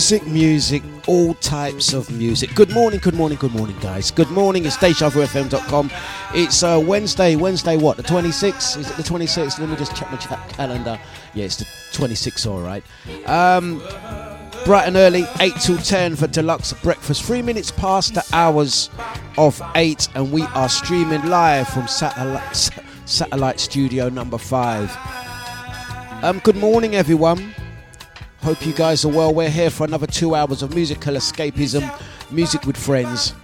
[0.00, 2.54] Music, music, all types of music.
[2.54, 4.10] Good morning, good morning, good morning, guys.
[4.10, 5.90] Good morning, it's DejaVuFM.com.
[6.32, 8.78] It's uh, Wednesday, Wednesday what, the 26th?
[8.78, 9.58] Is it the 26th?
[9.58, 10.98] Let me just check my calendar.
[11.34, 12.82] Yeah, it's the 26th, all right.
[13.28, 13.80] Um,
[14.64, 17.22] bright and early, 8 till 10 for Dlux breakfast.
[17.22, 18.88] Three minutes past the hours
[19.36, 22.70] of 8, and we are streaming live from satellite,
[23.04, 24.96] satellite studio number 5.
[26.22, 27.54] Um, good morning, everyone.
[28.42, 29.34] Hope you guys are well.
[29.34, 31.92] We're here for another two hours of musical escapism,
[32.30, 33.34] music with friends,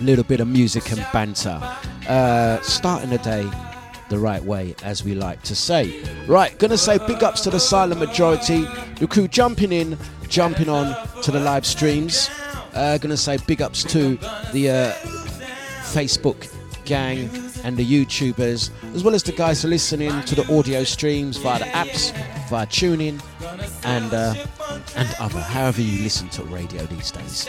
[0.00, 1.60] a little bit of music and banter.
[2.08, 3.50] Uh, starting the day
[4.10, 6.04] the right way, as we like to say.
[6.28, 8.64] Right, gonna say big ups to the silent majority,
[9.00, 9.98] the crew jumping in,
[10.28, 12.30] jumping on to the live streams.
[12.74, 14.16] Uh, gonna say big ups to
[14.52, 14.92] the uh,
[15.92, 16.48] Facebook
[16.84, 17.28] gang
[17.64, 21.64] and the YouTubers, as well as the guys listening to the audio streams via the
[21.66, 22.12] apps,
[22.48, 23.22] via TuneIn,
[23.84, 24.34] and uh,
[24.96, 25.40] and other.
[25.40, 27.48] However you listen to radio these days.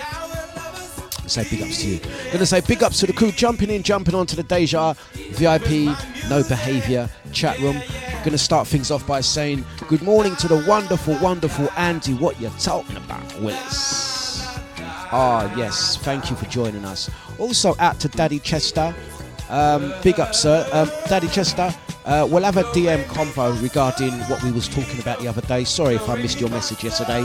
[1.26, 2.00] Say big ups to you.
[2.34, 5.96] Gonna say big ups to the crew jumping in, jumping onto the Deja VIP
[6.30, 7.82] No Behaviour chat room.
[8.26, 12.14] Gonna start things off by saying good morning to the wonderful, wonderful Andy.
[12.14, 14.14] What you talking about, Willis?
[15.16, 15.98] Ah, yes.
[15.98, 17.10] Thank you for joining us.
[17.38, 18.94] Also out to Daddy Chester.
[19.54, 20.68] Um, big up, sir.
[20.74, 21.72] Um, Daddy Chester,
[22.06, 25.64] uh, we'll have a DM convo regarding what we was talking about the other day.
[25.64, 27.22] Sorry if I missed your message yesterday.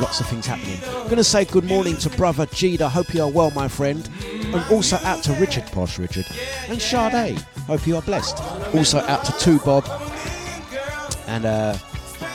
[0.00, 0.78] Lots of things happening.
[0.86, 2.88] I'm going to say good morning to brother Jida.
[2.88, 4.08] Hope you are well, my friend.
[4.22, 6.24] And also out to Richard, Posh Richard.
[6.68, 7.40] And Sade.
[7.66, 8.40] Hope you are blessed.
[8.76, 9.84] Also out to Two Bob.
[11.26, 11.76] And uh,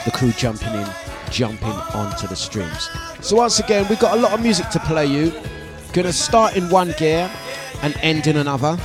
[0.04, 0.90] the crew jumping in,
[1.32, 2.90] jumping onto the streams.
[3.22, 5.32] So once again, we've got a lot of music to play you.
[5.94, 7.32] Gonna start in one gear
[7.82, 8.78] and end in another.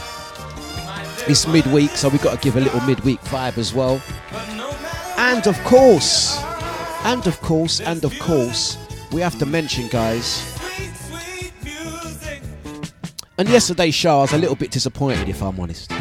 [1.29, 4.03] It's midweek, so we've got to give a little midweek vibe as well.
[5.17, 6.37] And of course,
[7.05, 8.77] and of course, and of course,
[9.13, 10.49] we have to mention, guys.
[13.39, 15.93] And yesterday's show, I was a little bit disappointed, if I'm honest.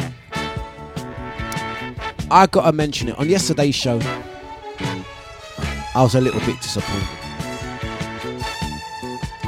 [2.30, 3.18] I gotta mention it.
[3.18, 4.00] On yesterday's show,
[5.94, 7.08] I was a little bit disappointed.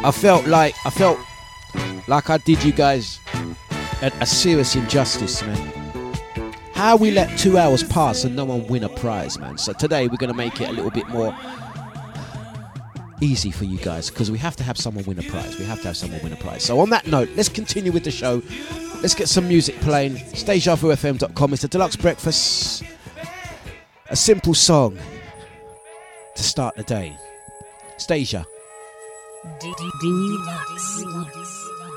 [0.04, 1.18] I felt like I felt
[2.06, 3.13] like I did you guys
[4.04, 5.72] a, a serious injustice, man.
[6.74, 9.56] How we let two hours pass and no one win a prize, man.
[9.58, 11.34] So today we're gonna make it a little bit more
[13.20, 15.58] easy for you guys because we have to have someone win a prize.
[15.58, 16.64] We have to have someone win a prize.
[16.64, 18.42] So on that note, let's continue with the show.
[19.00, 20.16] Let's get some music playing.
[20.16, 21.52] DejaVuFM.com.
[21.52, 22.82] It's a Dlux breakfast.
[24.10, 24.98] A simple song
[26.34, 27.16] to start the day.
[27.96, 28.44] Stasia.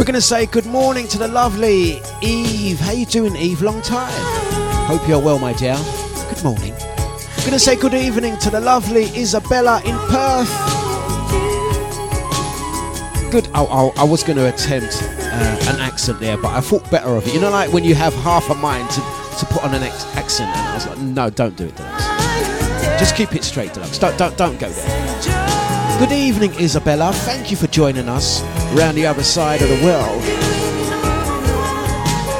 [0.00, 2.80] We're going to say good morning to the lovely Eve.
[2.80, 3.60] How you doing, Eve?
[3.60, 4.10] Long time.
[4.86, 5.76] Hope you're well, my dear.
[6.32, 6.72] Good morning.
[6.72, 10.48] We're going to say good evening to the lovely Isabella in Perth.
[13.30, 13.50] Good.
[13.54, 17.10] Oh, oh I was going to attempt uh, an accent there, but I thought better
[17.10, 17.34] of it.
[17.34, 20.06] You know, like when you have half a mind to, to put on an ex-
[20.16, 22.98] accent, and I was like, no, don't do it, Dlux.
[22.98, 24.00] Just keep it straight, Dlux.
[24.00, 25.09] Don't, don't, don't go there.
[26.00, 27.12] Good evening, Isabella.
[27.12, 28.40] Thank you for joining us
[28.72, 30.22] around the other side of the world.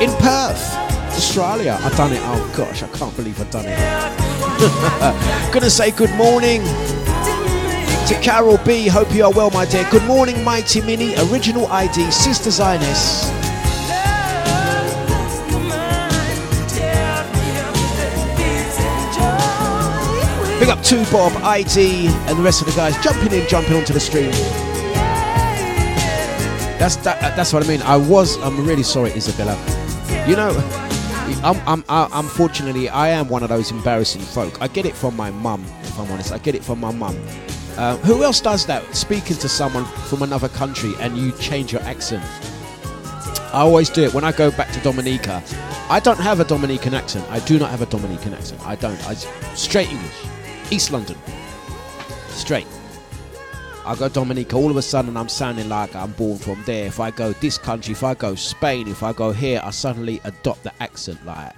[0.00, 0.74] In Perth,
[1.14, 1.78] Australia.
[1.82, 2.20] I've done it.
[2.22, 5.52] Oh gosh, I can't believe I've done it.
[5.52, 6.62] Gonna say good morning
[8.08, 8.88] to Carol B.
[8.88, 9.86] Hope you are well, my dear.
[9.90, 13.39] Good morning, Mighty Mini, Original ID, Sister Zioness.
[20.60, 23.94] Big up to Bob, ID, and the rest of the guys jumping in, jumping onto
[23.94, 24.30] the stream.
[26.78, 27.80] That's that, that's what I mean.
[27.80, 28.36] I was.
[28.42, 29.56] I'm really sorry, Isabella.
[30.28, 30.50] You know,
[31.42, 34.60] I'm, I'm, I, unfortunately, I am one of those embarrassing folk.
[34.60, 36.30] I get it from my mum, if I'm honest.
[36.30, 37.16] I get it from my mum.
[37.78, 38.94] Uh, who else does that?
[38.94, 42.22] Speaking to someone from another country and you change your accent.
[43.54, 45.42] I always do it when I go back to Dominica.
[45.88, 47.26] I don't have a Dominican accent.
[47.30, 48.60] I do not have a Dominican accent.
[48.66, 49.02] I don't.
[49.08, 49.14] I
[49.54, 50.24] straight English,
[50.70, 51.16] East London,
[52.28, 52.66] straight.
[53.84, 56.86] I go Dominica, all of a sudden I'm sounding like I'm born from there.
[56.86, 60.20] If I go this country, if I go Spain, if I go here, I suddenly
[60.22, 61.54] adopt the accent like,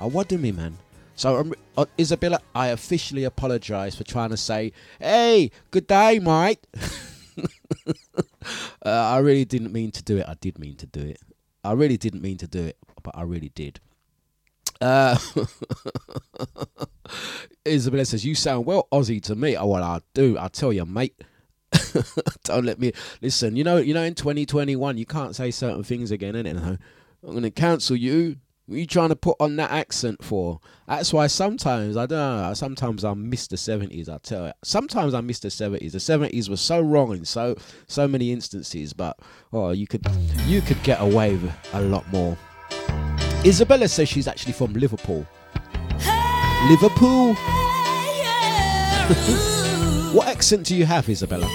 [0.00, 0.78] oh, what do me, man?
[1.14, 6.66] So, um, uh, Isabella, I officially apologise for trying to say, hey, good day, mate.
[7.86, 7.92] uh,
[8.84, 10.24] I really didn't mean to do it.
[10.26, 11.18] I did mean to do it.
[11.62, 13.80] I really didn't mean to do it, but I really did.
[14.80, 15.18] Uh,
[17.66, 19.56] Isabella says, You sound well Aussie to me.
[19.56, 20.36] Oh, well, I do.
[20.38, 21.20] I tell you, mate.
[22.44, 23.56] Don't let me listen.
[23.56, 26.56] You know, you know, in 2021, you can't say certain things again, innit?
[26.56, 28.36] I'm going to cancel you.
[28.66, 30.58] What are you trying to put on that accent for?
[30.88, 32.54] That's why sometimes I don't know.
[32.54, 34.08] Sometimes I miss the seventies.
[34.08, 34.52] I tell you.
[34.62, 35.92] Sometimes I miss the seventies.
[35.92, 37.56] The seventies were so wrong in so
[37.88, 38.94] so many instances.
[38.94, 39.18] But
[39.52, 40.06] oh, you could
[40.46, 42.38] you could get away with a lot more.
[43.46, 45.26] Isabella says she's actually from Liverpool.
[46.70, 47.34] Liverpool.
[50.14, 51.46] what accent do you have, Isabella?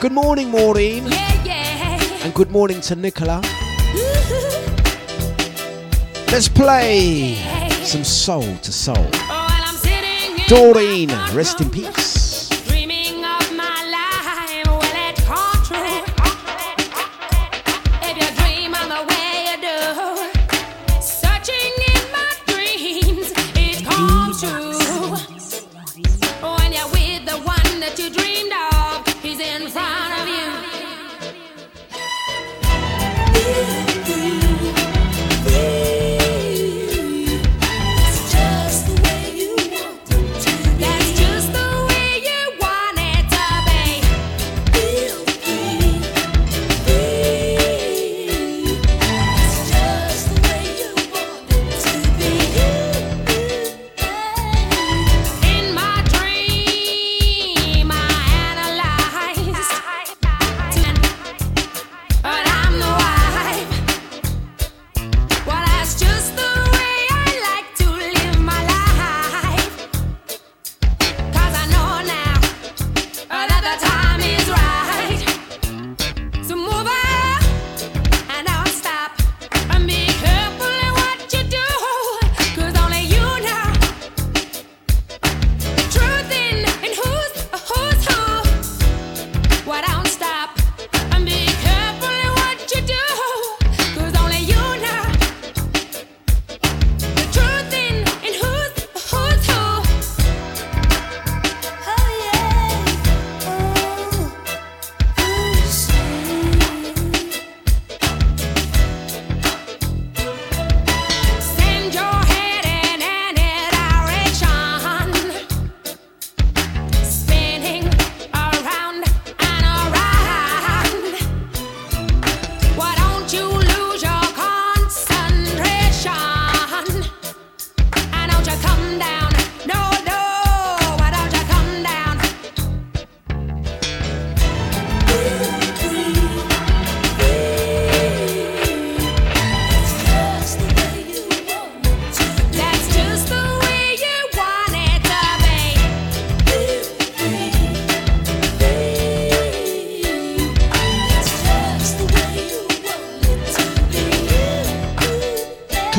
[0.00, 1.12] Good morning, Maureen.
[1.12, 3.42] And good morning to Nicola.
[6.32, 7.34] Let's play
[7.84, 9.10] some soul to soul.
[10.48, 12.25] Doreen, rest in peace.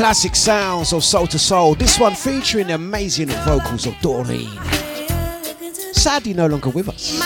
[0.08, 1.74] Classic sounds of Soul to Soul.
[1.74, 4.48] This one featuring the amazing vocals of Doreen.
[5.92, 7.20] Sadly, no longer with us.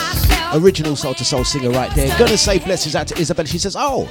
[0.52, 2.08] Original Soul to Soul singer right there.
[2.18, 3.44] Gonna say blessings out to Isabel.
[3.44, 4.10] She says, Oh,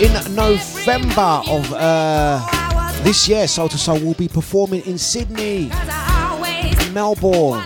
[0.00, 5.68] in November of uh, this year, Soul to Soul will be performing in Sydney,
[6.94, 7.62] Melbourne.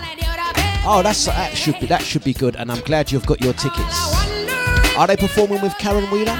[0.83, 3.53] Oh, that's that should be that should be good, and I'm glad you've got your
[3.53, 4.17] tickets.
[4.97, 6.37] Are they performing with Caron Wheeler?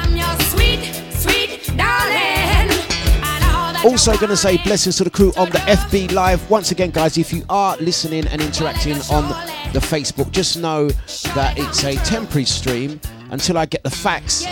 [3.87, 6.49] Also, going to say blessings to the crew on the FB Live.
[6.49, 9.29] Once again, guys, if you are listening and interacting on
[9.71, 10.89] the Facebook, just know
[11.33, 12.99] that it's a temporary stream
[13.31, 14.43] until I get the facts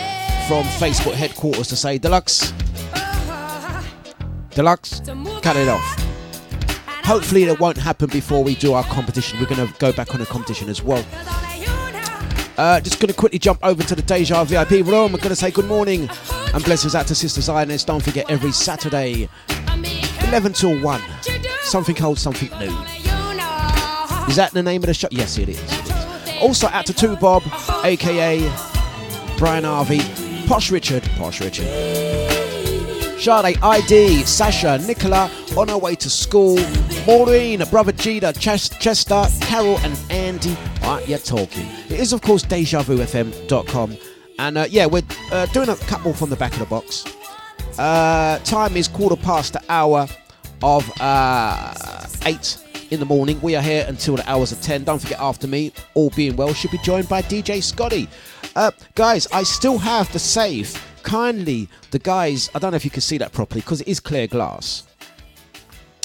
[0.48, 2.54] from Facebook headquarters to say, Dlux,
[4.52, 5.84] Dlux, cut it off.
[7.04, 9.38] Hopefully, it won't happen before we do our competition.
[9.42, 11.06] We're going to go back on the competition as well.
[12.58, 15.14] Uh, just going to quickly jump over to the Deja VIP room.
[15.14, 16.10] I'm going to say good morning
[16.56, 17.86] and blessings out to Sister Zioness.
[17.86, 19.28] Don't forget every Saturday,
[20.30, 21.02] 11 till 1.
[21.62, 22.74] Something old, something new.
[24.28, 25.10] Is that the name of the show?
[25.12, 26.40] Yes, it is.
[26.42, 27.44] Also out to 2 Bob,
[27.84, 28.40] aka
[29.38, 30.00] Brian Harvey,
[30.48, 31.68] Posh Richard, Posh Richard.
[33.20, 36.58] Sade, ID, Sasha, Nicola, on her way to school,
[37.06, 40.54] Maureen, Brother Gita, Chester, Carol, and Andy.
[40.82, 41.68] What you talking?
[41.90, 43.98] It is, of course, DejaVuFM.com.
[44.38, 47.06] And uh, yeah, we're uh, doing a couple from the back of the box.
[47.78, 50.08] Uh, time is quarter past the hour
[50.64, 51.74] of uh,
[52.26, 53.40] 8 in the morning.
[53.42, 54.84] We are here until the hours of 10.
[54.84, 58.08] Don't forget, after me, all being well, should be joined by DJ Scotty.
[58.56, 60.82] Uh, guys, I still have the safe.
[61.04, 64.00] Kindly, the guys, I don't know if you can see that properly because it is
[64.00, 64.84] clear glass.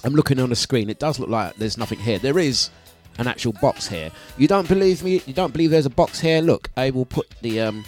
[0.04, 0.90] I'm looking on the screen.
[0.90, 2.18] It does look like there's nothing here.
[2.18, 2.70] There is
[3.18, 4.10] an actual box here.
[4.38, 5.22] You don't believe me?
[5.26, 6.40] You don't believe there's a box here?
[6.40, 7.84] Look, I will put the um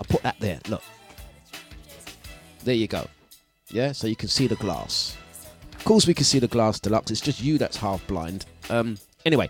[0.00, 0.58] I'll put that there.
[0.68, 0.82] Look.
[2.64, 3.06] There you go.
[3.70, 5.16] Yeah, so you can see the glass.
[5.74, 7.10] Of course we can see the glass Dlux.
[7.10, 8.46] It's just you that's half blind.
[8.68, 9.48] Um anyway,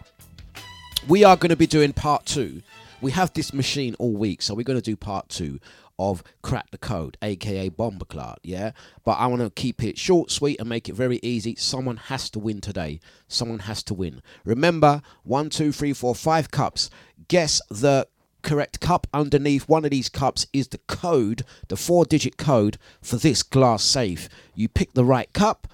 [1.08, 2.62] we are going to be doing part 2.
[3.00, 5.58] We have this machine all week, so we're going to do part 2
[5.98, 8.72] of Crack the Code, aka Bomboclat, yeah?
[9.04, 11.54] But I want to keep it short, sweet, and make it very easy.
[11.56, 13.00] Someone has to win today.
[13.28, 14.22] Someone has to win.
[14.44, 16.90] Remember, one, two, three, four, five cups.
[17.28, 18.06] Guess the
[18.42, 23.16] correct cup underneath one of these cups is the code, the four digit code for
[23.16, 24.28] this glass safe.
[24.54, 25.68] You pick the right cup,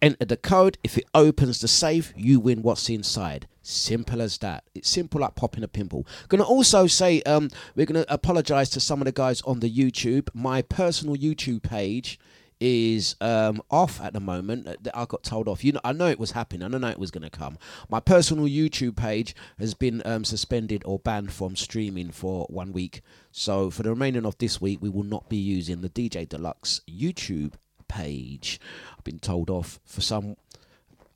[0.00, 0.78] enter the code.
[0.84, 3.48] If it opens the safe, you win what's inside.
[3.62, 4.64] Simple as that.
[4.74, 6.06] It's simple like popping a pimple.
[6.28, 10.28] Gonna also say um, we're gonna apologise to some of the guys on the YouTube.
[10.32, 12.18] My personal YouTube page
[12.60, 14.68] is um, off at the moment.
[14.94, 15.64] I got told off.
[15.64, 16.62] You know, I know it was happening.
[16.74, 17.58] I know it was going to come.
[17.88, 23.02] My personal YouTube page has been um, suspended or banned from streaming for one week.
[23.30, 26.80] So for the remaining of this week, we will not be using the DJ Dlux
[26.88, 27.54] YouTube
[27.88, 28.60] page.
[28.96, 30.36] I've been told off for some.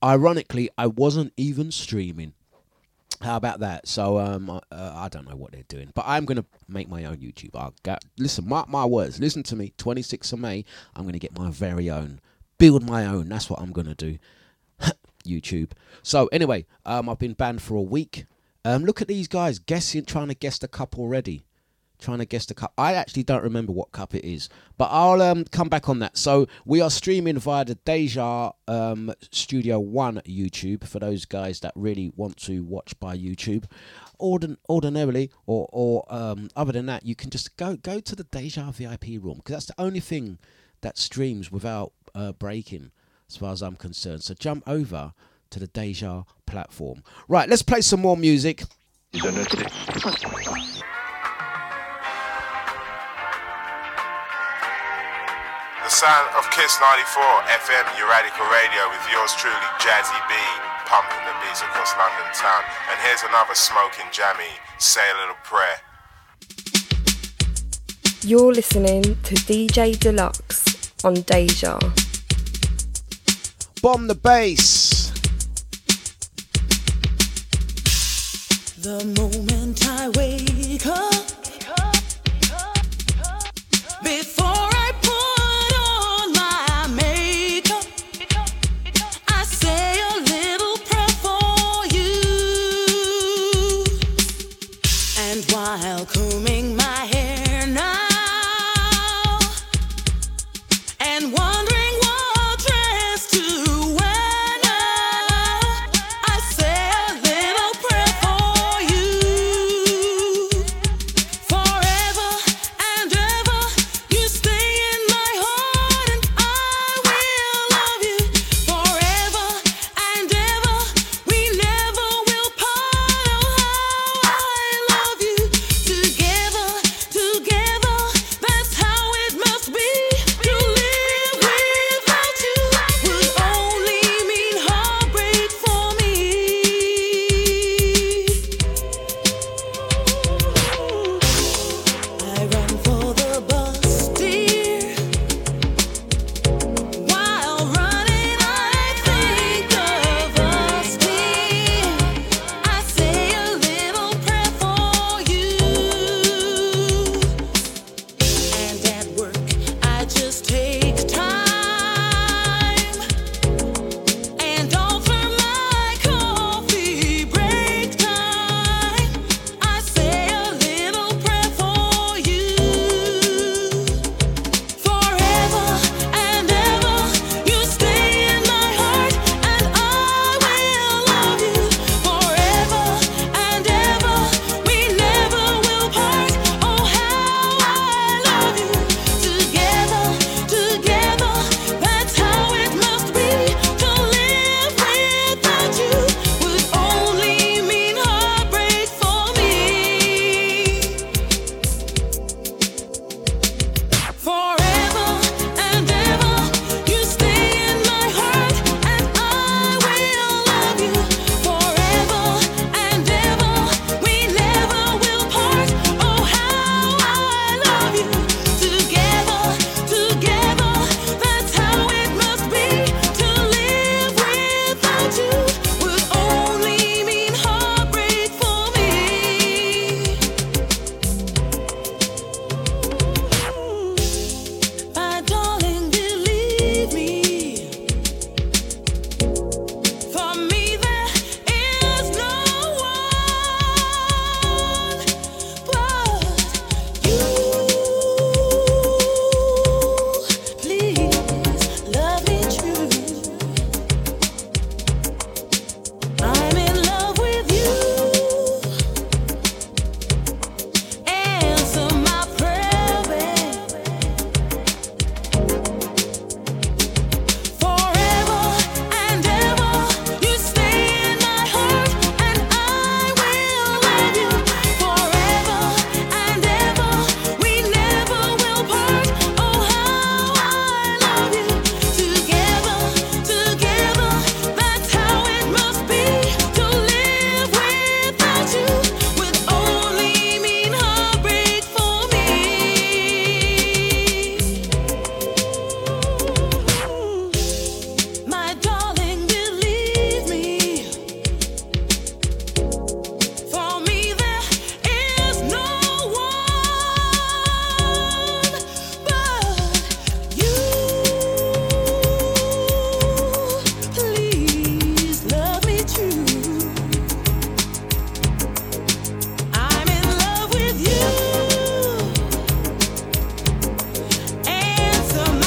[0.03, 2.35] Ironically, I wasn't even streaming.
[3.21, 3.87] How about that?
[3.87, 7.19] So um, uh, I don't know what they're doing, but I'm gonna make my own
[7.19, 7.51] YouTube.
[7.55, 9.21] I'll get, listen, mark my words.
[9.21, 9.73] Listen to me.
[9.77, 10.65] 26th of May,
[10.97, 12.21] I'm gonna get my very own,
[12.59, 13.29] build my own.
[13.29, 14.19] That's what I'm gonna do.
[15.27, 15.73] YouTube.
[16.03, 18.25] So anyway, um, I've been banned for a week.
[18.65, 21.45] Um, look at these guys guessing, trying to guess the cup already
[22.01, 22.73] trying to guess the cup.
[22.77, 24.49] I actually don't remember what cup it is,
[24.81, 26.17] but I'll um, come back on that.
[26.17, 31.75] So we are streaming via the Deja um, Studio One YouTube for those guys that
[31.75, 33.67] really want to watch by YouTube.
[34.19, 38.25] Ordin- ordinarily, or or um, other than that, you can just go go to the
[38.25, 40.39] Deja VIP room because that's the only thing
[40.81, 42.91] that streams without uh, breaking,
[43.29, 44.23] as far as I'm concerned.
[44.23, 45.13] So jump over
[45.51, 47.03] to the Deja platform.
[47.29, 48.63] Right, let's play some more music.
[55.91, 57.21] The sound of Kiss 94
[57.67, 60.35] FM your radical Radio with yours truly, Jazzy B,
[60.87, 62.63] pumping the beats across London town.
[62.89, 65.81] And here's another smoking jammy, say a little prayer.
[68.23, 71.81] You're listening to DJ Dlux on Deja.
[73.83, 75.11] Bomb the bass.
[78.79, 79.60] The moment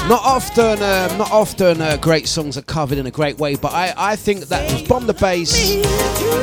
[0.10, 3.72] Not often, um, not often uh, great songs are covered in a great way, but
[3.74, 5.76] I, I think that was Bomb the Bass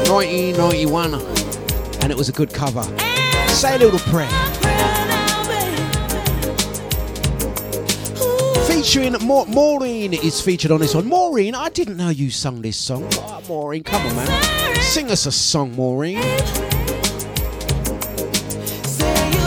[0.09, 1.14] 1991,
[2.03, 2.83] and it was a good cover.
[3.49, 4.31] Say a little prayer.
[8.66, 11.07] Featuring Ma- Maureen is featured on this one.
[11.07, 13.07] Maureen, I didn't know you sung this song.
[13.12, 14.81] Oh, Maureen, come on, man.
[14.81, 16.18] Sing us a song, Maureen.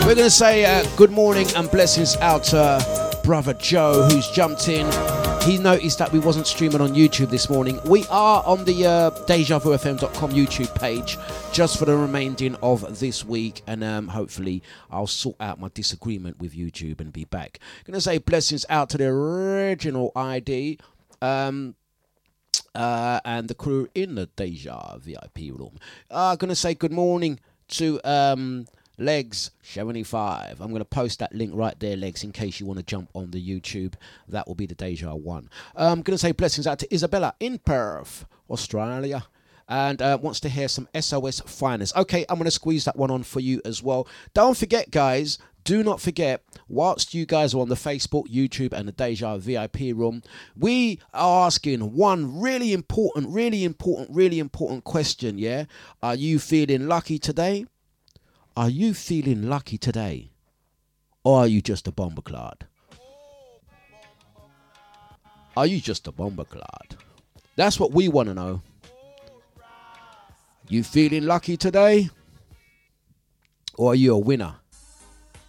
[0.06, 2.80] We're going to say uh, good morning and blessings out uh,
[3.24, 4.86] brother Joe, who's jumped in.
[5.44, 7.80] He noticed that we wasn't streaming on YouTube this morning.
[7.86, 11.18] We are on the uh, DejaVuFM.com YouTube page
[11.52, 16.40] just for the remaining of this week, and um, hopefully I'll sort out my disagreement
[16.40, 17.60] with YouTube and be back.
[17.86, 20.80] To say blessings out to the original ID.
[21.22, 21.76] Um,
[22.76, 25.78] uh, and the crew in the Deja VIP room.
[26.10, 28.66] Uh, going to say good morning to um,
[28.97, 30.62] Legs 75.
[30.62, 33.10] I'm going to post that link right there, Legs, in case you want to jump
[33.13, 33.95] on the YouTube.
[34.27, 35.49] That will be the Deja one.
[35.75, 39.25] I'm going to say blessings out to Isabella in Perth, Australia.
[39.69, 41.95] And uh, wants to hear some SOS finest.
[41.95, 44.10] Okay, I'm going to squeeze that one on for you as well.
[44.34, 48.88] Don't forget, guys, do not forget, whilst you guys are on the Facebook, YouTube, and
[48.88, 50.21] the Deja VIP room,
[50.58, 55.38] we are asking one really important, really important, really important question.
[55.38, 55.65] Yeah,
[56.01, 57.65] are you feeling lucky today?
[58.56, 60.30] Are you feeling lucky today?
[61.24, 62.68] Or are you just a bomber clad?
[65.58, 66.96] Are you just a bomber clad?
[67.56, 68.62] That's what we want to know.
[70.70, 72.10] You feeling lucky today?
[73.76, 74.56] Or are you a winner?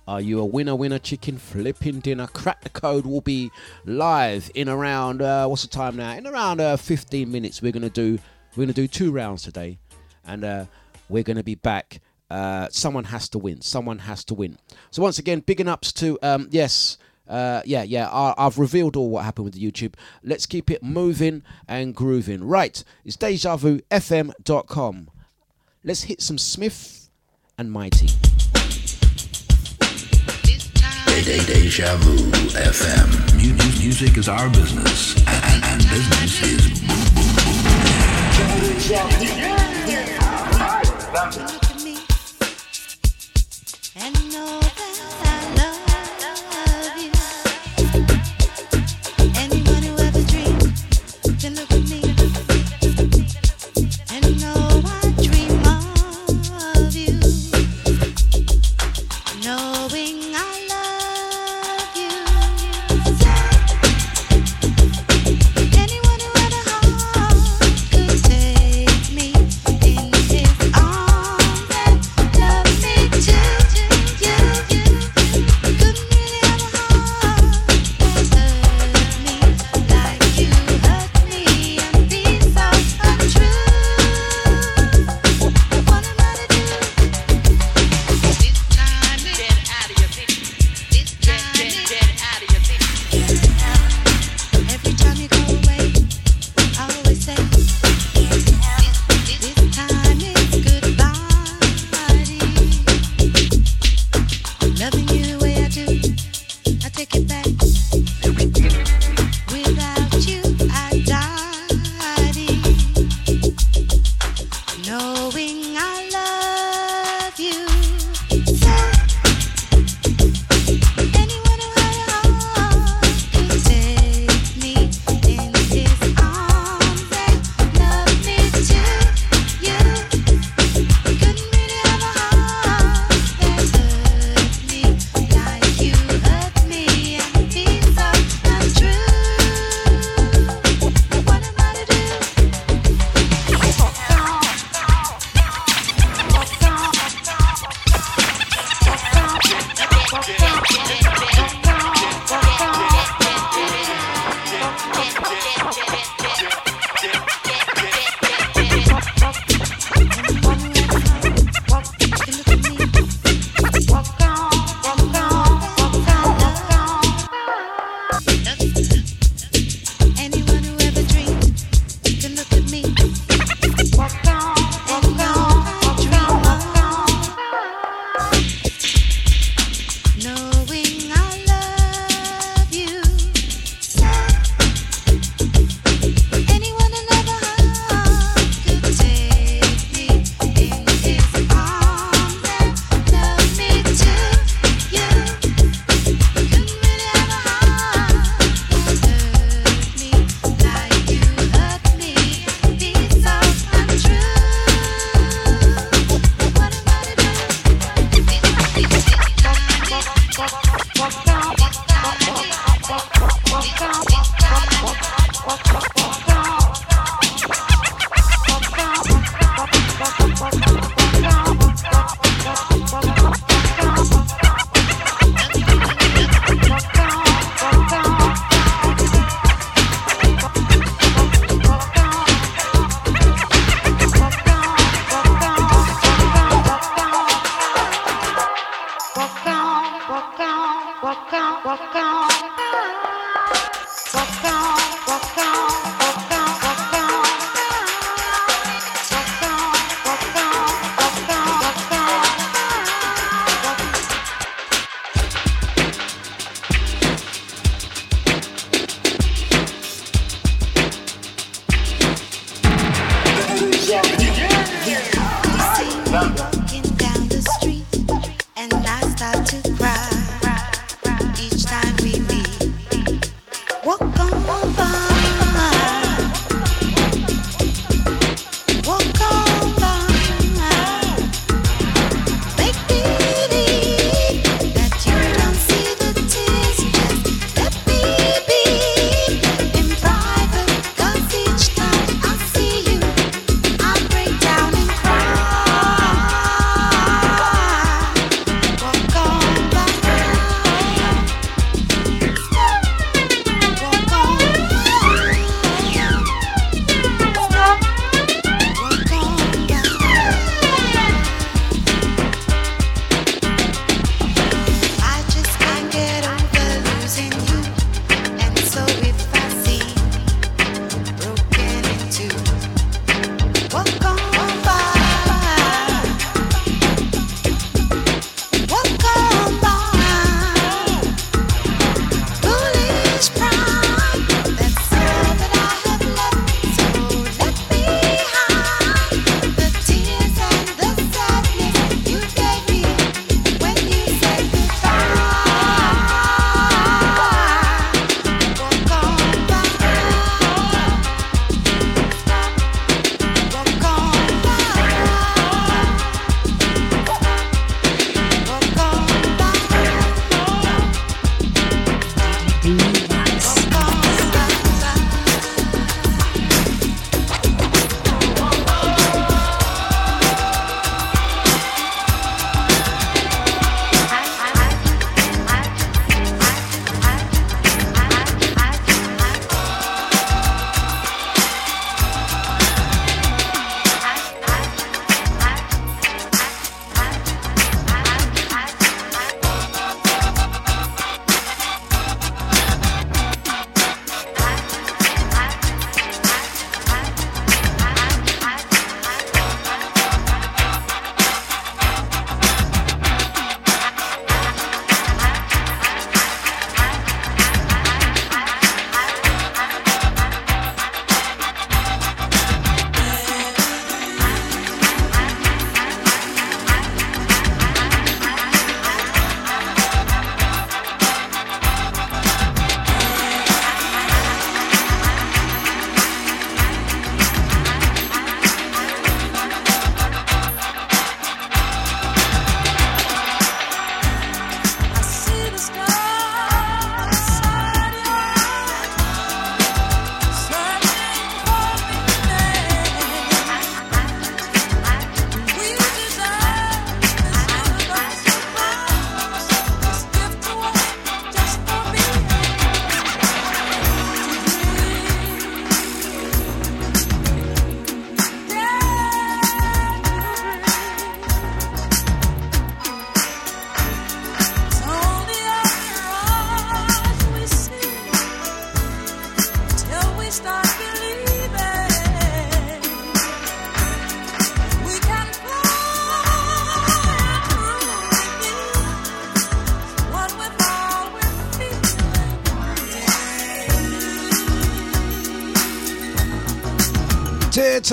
[0.08, 2.26] Are you a winner, winner, chicken flipping dinner?
[2.26, 3.50] Crack the code will be
[3.84, 6.12] live in around uh, what's the time now?
[6.12, 7.60] In around uh, 15 minutes.
[7.60, 8.18] We're gonna do
[8.56, 9.78] we're gonna do two rounds today,
[10.26, 10.64] and uh,
[11.08, 12.00] we're gonna be back.
[12.30, 13.60] Uh, someone has to win.
[13.60, 14.58] Someone has to win.
[14.90, 16.98] So once again, bigging ups to um, yes.
[17.26, 19.94] Uh, yeah, yeah, I, I've revealed all what happened with the YouTube.
[20.22, 22.44] Let's keep it moving and grooving.
[22.44, 25.10] Right, it's DejaVuFM.com.
[25.82, 27.08] Let's hit some Smith
[27.56, 28.08] and Mighty.
[31.24, 32.16] Deja Vu
[32.50, 33.08] FM.
[33.36, 36.82] Mu- mu- Music is our business, and, and business is
[41.14, 41.58] Look at me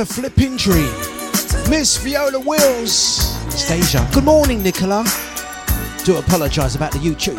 [0.06, 0.92] to Flipping Dream.
[1.70, 3.38] Miss Viola Wills.
[3.48, 4.04] It's Deja.
[4.12, 5.06] Good morning, Nicola.
[6.06, 7.38] Do apologise about the YouTube.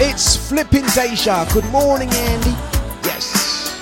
[0.00, 1.44] It's Flipping Deja.
[1.52, 2.50] Good morning, Andy.
[3.04, 3.78] Yes.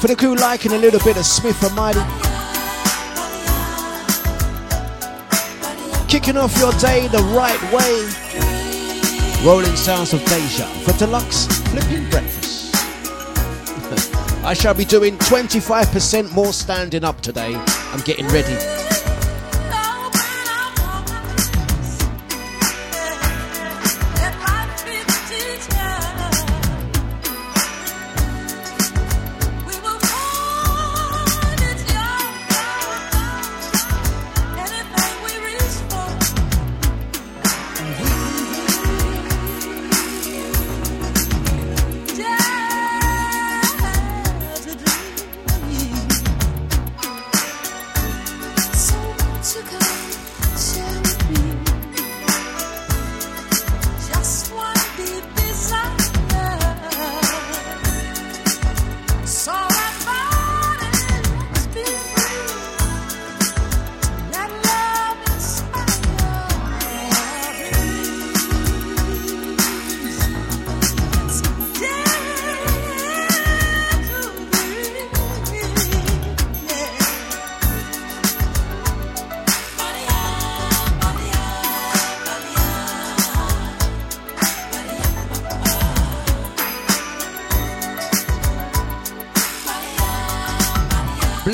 [0.00, 2.00] For the crew liking a little bit of Smith and Mighty.
[6.08, 8.08] Kicking off your day the right way.
[9.46, 12.45] Rolling sounds of Deja for Dlux flipping breakfast.
[14.46, 17.56] I shall be doing 25% more standing up today.
[17.92, 18.75] I'm getting ready.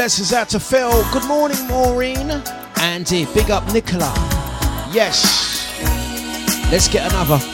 [0.02, 0.90] Blessings out to Phil.
[1.12, 2.28] Good morning, Maureen.
[2.80, 4.12] Andy, big up Nicola.
[4.92, 5.78] Yes.
[6.72, 7.51] Let's get another.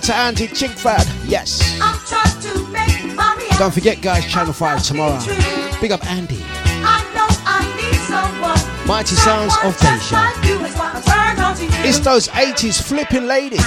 [0.00, 1.28] Out to Andy Chingford.
[1.28, 1.78] Yes.
[1.82, 5.20] I'm trying to make mommy Don't forget, guys, Channel 5 tomorrow.
[5.78, 6.42] Big up Andy.
[6.82, 8.86] I know I need someone.
[8.86, 9.98] Mighty Sounds of Deisha.
[9.98, 11.88] Just like you is why I turned on to you.
[11.88, 13.60] It's those 80s flipping ladies.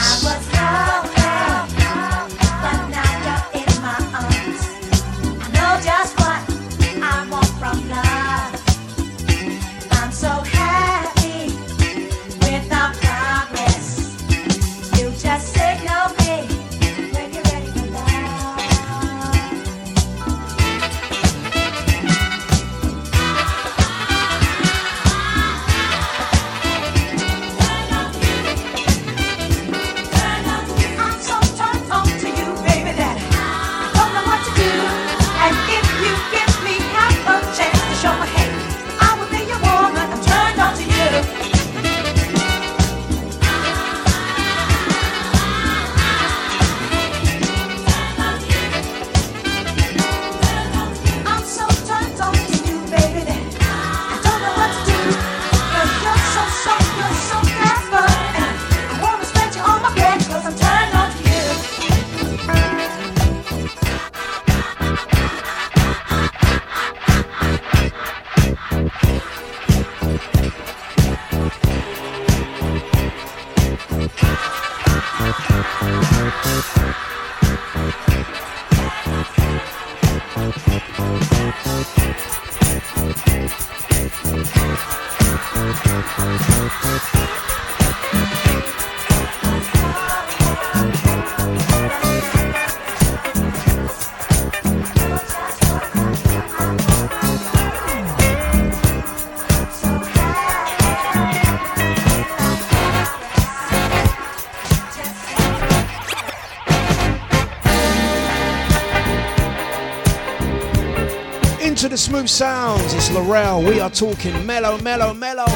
[112.14, 112.94] Smooth sounds.
[112.94, 113.64] It's Laurel.
[113.64, 115.48] We are talking mellow, mellow, mellow.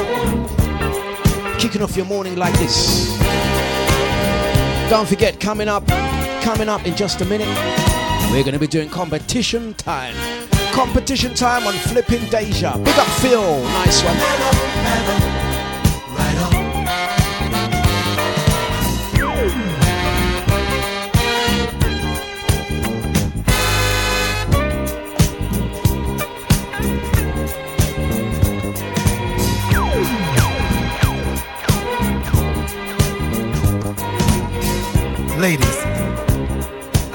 [1.60, 3.16] Kicking off your morning like this.
[4.90, 5.86] Don't forget, coming up,
[6.42, 7.48] coming up in just a minute,
[8.32, 10.16] we're going to be doing competition time.
[10.72, 12.76] Competition time on Flipping Deja.
[12.80, 13.62] Big up Phil.
[13.62, 14.16] Nice one.
[14.16, 15.47] Ladies,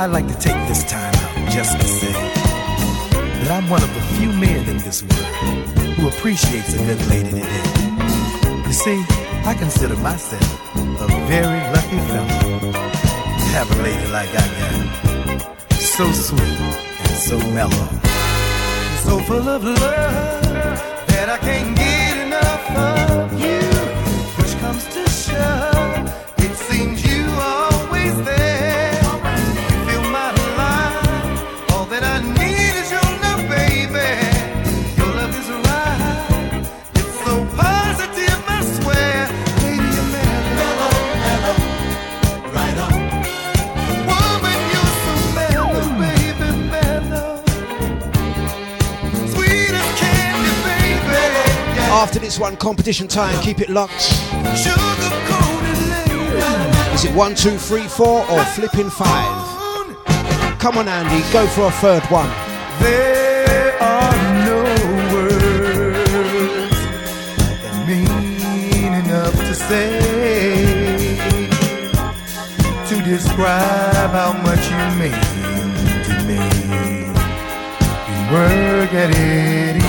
[0.03, 4.01] I'd like to take this time out just to say that I'm one of the
[4.19, 8.67] few men in this world who appreciates a good lady today.
[8.67, 9.05] You see,
[9.47, 10.43] I consider myself
[10.75, 15.71] a very lucky fellow to have a lady like I got.
[15.79, 17.87] So sweet and so mellow.
[19.05, 20.43] So full of love
[21.07, 23.22] that I can't get enough of
[52.39, 53.39] One, competition time.
[53.43, 54.11] Keep it locked.
[56.95, 60.59] Is it one, two, three, four, or flipping five?
[60.59, 61.23] Come on, Andy.
[61.33, 62.31] Go for a third one.
[62.81, 64.17] There are
[64.47, 64.63] no
[65.13, 66.71] words
[67.63, 71.19] that mean enough to say
[72.89, 75.21] to describe how much you mean
[76.05, 76.39] to me.
[78.09, 79.82] We work at it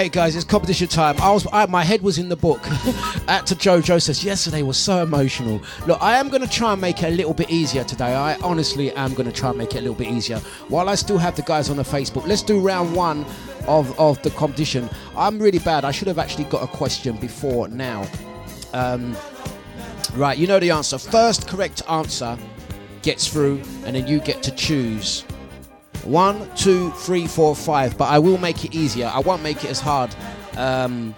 [0.00, 1.14] okay, guys, it's competition time.
[1.20, 2.60] I was, I, my head was in the book.
[3.28, 5.60] At to Joe says yesterday was so emotional.
[5.86, 8.14] Look, I am going to try and make it a little bit easier today.
[8.14, 10.38] I honestly am going to try and make it a little bit easier.
[10.68, 13.26] While I still have the guys on the Facebook, let's do round one
[13.68, 14.88] of of the competition.
[15.18, 15.84] I'm really bad.
[15.84, 18.06] I should have actually got a question before now.
[18.72, 19.14] Um,
[20.14, 20.96] right, you know the answer.
[20.96, 22.38] First correct answer
[23.02, 25.24] gets through, and then you get to choose.
[26.04, 27.96] One, two, three, four, five.
[27.96, 29.10] But I will make it easier.
[29.12, 30.14] I won't make it as hard.
[30.56, 31.14] Um,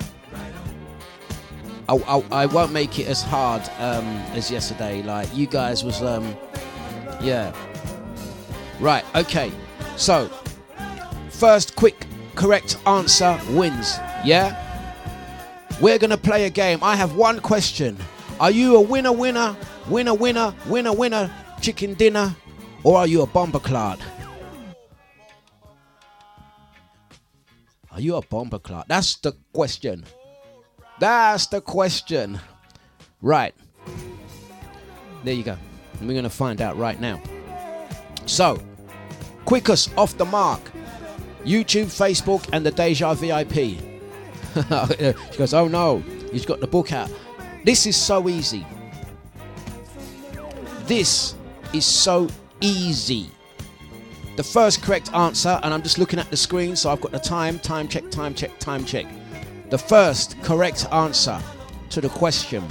[1.89, 5.03] I, I, I won't make it as hard um, as yesterday.
[5.03, 6.37] Like you guys was, um,
[7.21, 7.55] yeah.
[8.81, 9.05] Right.
[9.15, 9.53] Okay.
[9.97, 10.29] So,
[11.31, 13.99] first quick correct answer wins.
[14.25, 14.59] Yeah.
[15.81, 16.79] We're gonna play a game.
[16.83, 17.97] I have one question.
[18.41, 19.57] Are you a winner, winner,
[19.89, 21.31] winner, winner, winner, winner,
[21.61, 22.35] chicken dinner,
[22.85, 23.99] or are you a bomber clod?
[27.93, 28.89] Are you a bomber clot?
[28.89, 30.05] That's the question.
[30.99, 32.41] That's the question.
[33.21, 33.55] Right.
[35.25, 35.57] There you go.
[35.99, 37.21] And we're going to find out right now.
[38.27, 38.61] So,
[39.45, 40.61] quickest off the mark
[41.45, 43.53] YouTube, Facebook, and the Deja VIP.
[45.33, 45.99] she goes, Oh no,
[46.31, 47.11] he's got the book out.
[47.65, 48.67] This is so easy.
[50.87, 51.35] This
[51.73, 52.29] is so
[52.61, 53.31] easy.
[54.35, 57.19] The first correct answer, and I'm just looking at the screen, so I've got the
[57.19, 59.05] time, time check, time check, time check.
[59.69, 61.39] The first correct answer
[61.91, 62.65] to the question.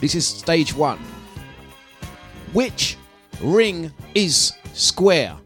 [0.00, 0.98] This is stage one.
[2.54, 2.96] Which
[3.42, 5.36] ring is square?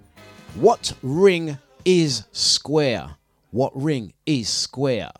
[0.54, 3.16] What ring is square?
[3.50, 5.10] What ring is square?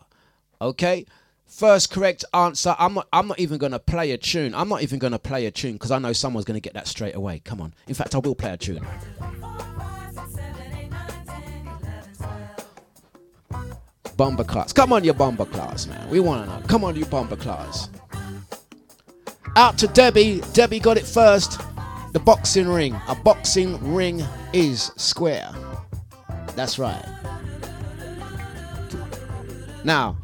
[0.61, 1.05] Okay?
[1.51, 2.73] First correct answer.
[2.79, 4.55] I'm not I'm not even gonna play a tune.
[4.55, 7.13] I'm not even gonna play a tune because I know someone's gonna get that straight
[7.13, 7.41] away.
[7.43, 7.73] Come on.
[7.87, 8.87] In fact I will play a tune.
[14.15, 14.71] Bomber class.
[14.71, 16.09] Come on, you bomber class, man.
[16.09, 16.65] We wanna know.
[16.67, 17.89] Come on, you bomber class.
[19.57, 20.41] Out to Debbie.
[20.53, 21.59] Debbie got it first.
[22.13, 22.95] The boxing ring.
[23.09, 24.23] A boxing ring
[24.53, 25.51] is square.
[26.55, 27.05] That's right.
[29.83, 30.15] Now,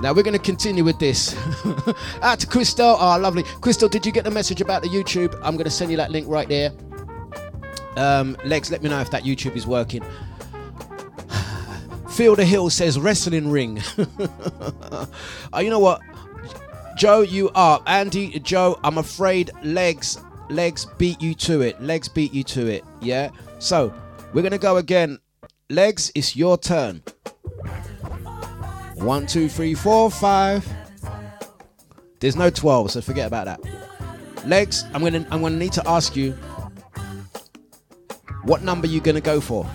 [0.00, 1.36] now we're going to continue with this.
[2.22, 2.96] Out to Crystal.
[2.98, 3.42] Oh, lovely.
[3.42, 5.34] Crystal, did you get the message about the YouTube?
[5.42, 6.72] I'm going to send you that link right there.
[7.96, 10.04] Um, Legs, let me know if that YouTube is working.
[12.10, 13.80] Feel the Hill says wrestling ring.
[15.52, 16.00] oh, you know what?
[16.96, 17.82] Joe, you are.
[17.86, 20.18] Andy, Joe, I'm afraid legs
[20.48, 21.80] legs beat you to it.
[21.82, 22.84] Legs beat you to it.
[23.00, 23.30] Yeah?
[23.58, 23.92] So,
[24.32, 25.18] we're going to go again.
[25.70, 27.02] Legs, it's your turn.
[28.96, 30.66] One, two, three, four, five.
[32.18, 33.60] There's no 12, so forget about that.
[34.46, 36.32] Legs, I'm gonna I'm gonna need to ask you
[38.44, 39.68] what number you gonna go for.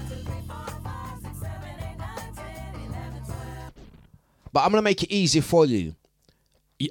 [4.52, 5.96] But I'm gonna make it easy for you.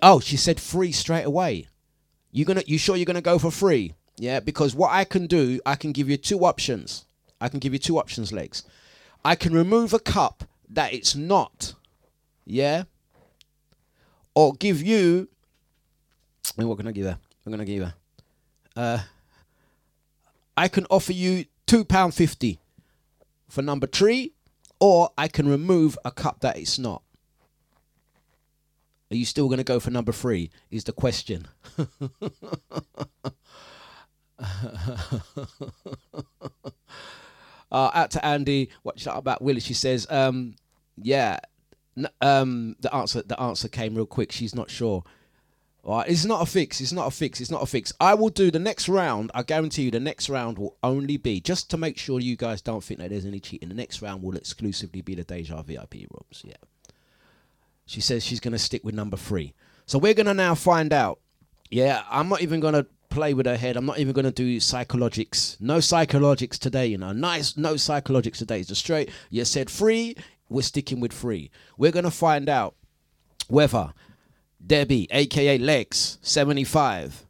[0.01, 1.67] Oh, she said free straight away.
[2.31, 3.95] You gonna you sure you're gonna go for free?
[4.19, 7.07] Yeah, because what I can do, I can give you two options.
[7.41, 8.63] I can give you two options, legs.
[9.25, 11.75] I can remove a cup that it's not.
[12.51, 12.85] Yeah.
[14.35, 15.29] Or give you.
[16.59, 17.19] And what can I give her?
[17.47, 17.95] I'm gonna give her.
[18.77, 18.99] Uh,
[20.57, 22.59] I can offer you two pound fifty
[23.49, 24.33] for number three,
[24.81, 27.03] or I can remove a cup that it's not.
[29.13, 30.51] Are you still going to go for number three?
[30.71, 31.49] Is the question.
[31.79, 31.85] uh,
[37.73, 38.71] out to Andy.
[38.83, 39.61] What's that about Willie?
[39.61, 40.55] She says, um,
[40.97, 41.41] "Yeah."
[42.21, 44.33] Um, the answer the answer came real quick.
[44.33, 45.05] She's not sure.
[45.83, 46.81] All right, it's not a fix.
[46.81, 47.41] It's not a fix.
[47.41, 47.93] It's not a fix.
[48.01, 49.31] I will do the next round.
[49.35, 52.61] I guarantee you, the next round will only be just to make sure you guys
[52.61, 53.71] don't think that there's any cheating.
[53.71, 56.43] The next round will exclusively be the Deja VIP rooms.
[56.45, 56.57] Yeah.
[57.87, 59.55] She says she's going to stick with number three.
[59.87, 61.19] So we're going to now find out.
[61.71, 63.77] Yeah, I'm not even going to play with her head.
[63.77, 65.61] I'm not even going to do psychologics.
[65.61, 67.13] No psychologics today, you know.
[67.13, 68.61] Nice, no psychologics today.
[68.61, 69.11] It's just straight.
[69.31, 70.17] You said free,
[70.51, 71.51] we're sticking with free.
[71.79, 72.75] We're going to find out
[73.49, 73.95] whether
[74.65, 77.27] Debbie, aka Lex, 75,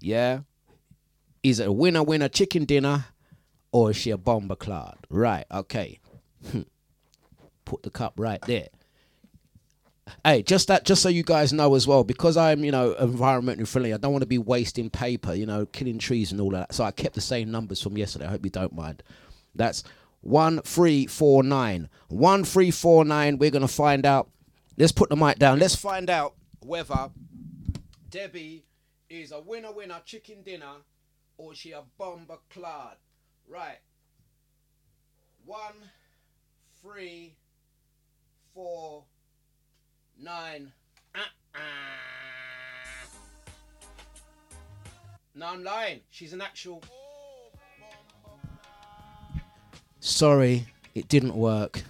[0.00, 0.40] yeah,
[1.42, 3.06] is a winner winner chicken dinner
[3.72, 4.98] or is she a bomber clod?
[5.08, 6.00] Right, okay.
[6.50, 6.62] Hmm.
[7.64, 8.68] Put the cup right there.
[10.24, 13.66] Hey, just that, just so you guys know as well, because I'm, you know, environmentally
[13.66, 13.92] friendly.
[13.92, 16.74] I don't want to be wasting paper, you know, killing trees and all that.
[16.74, 18.26] So I kept the same numbers from yesterday.
[18.26, 19.02] I hope you don't mind.
[19.56, 19.82] That's
[20.26, 21.88] one three four nine.
[22.08, 23.38] One three four nine.
[23.38, 24.28] We're gonna find out.
[24.76, 25.58] Let's put the mic down.
[25.58, 27.10] Let's find out whether
[28.10, 28.64] Debbie
[29.08, 30.82] is a winner winner chicken dinner
[31.38, 32.96] or she a bomber clod.
[33.48, 33.78] Right.
[35.44, 35.90] One,
[36.82, 37.36] three,
[38.52, 39.04] four,
[40.18, 40.72] nine.
[41.14, 41.60] Uh-uh.
[45.36, 46.00] No, I'm lying.
[46.10, 46.82] She's an actual.
[50.06, 51.82] Sorry, it didn't work.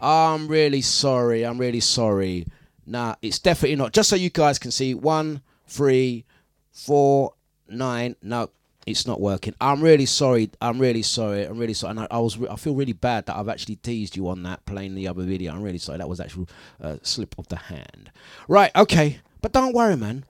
[0.00, 1.44] I'm really sorry.
[1.44, 2.46] I'm really sorry.
[2.86, 3.92] Nah, it's definitely not.
[3.92, 6.24] Just so you guys can see, one, three,
[6.72, 7.34] four,
[7.68, 8.16] nine.
[8.22, 8.48] No,
[8.86, 9.54] it's not working.
[9.60, 10.50] I'm really sorry.
[10.62, 11.44] I'm really sorry.
[11.44, 11.90] I'm really sorry.
[11.90, 12.38] And I, I was.
[12.38, 15.22] Re- I feel really bad that I've actually teased you on that playing the other
[15.22, 15.52] video.
[15.52, 15.98] I'm really sorry.
[15.98, 16.48] That was actual
[16.80, 18.10] uh, slip of the hand.
[18.48, 18.74] Right.
[18.74, 19.18] Okay.
[19.42, 20.24] But don't worry, man.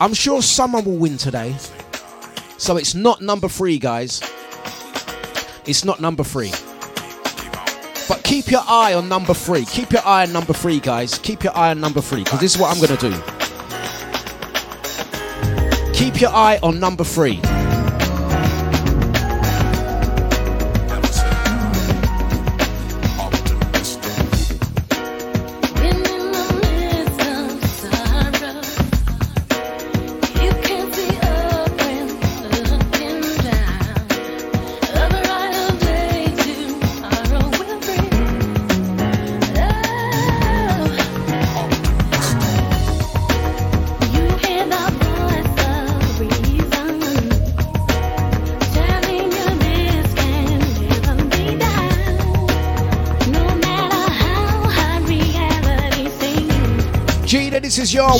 [0.00, 1.56] I'm sure someone will win today.
[2.56, 4.20] So it's not number three, guys.
[5.66, 6.52] It's not number three.
[8.08, 9.64] But keep your eye on number three.
[9.64, 11.18] Keep your eye on number three, guys.
[11.18, 13.16] Keep your eye on number three, because this is what I'm going to do.
[15.92, 17.40] Keep your eye on number three.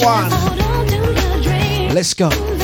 [0.05, 0.31] One.
[1.95, 2.58] Let's go.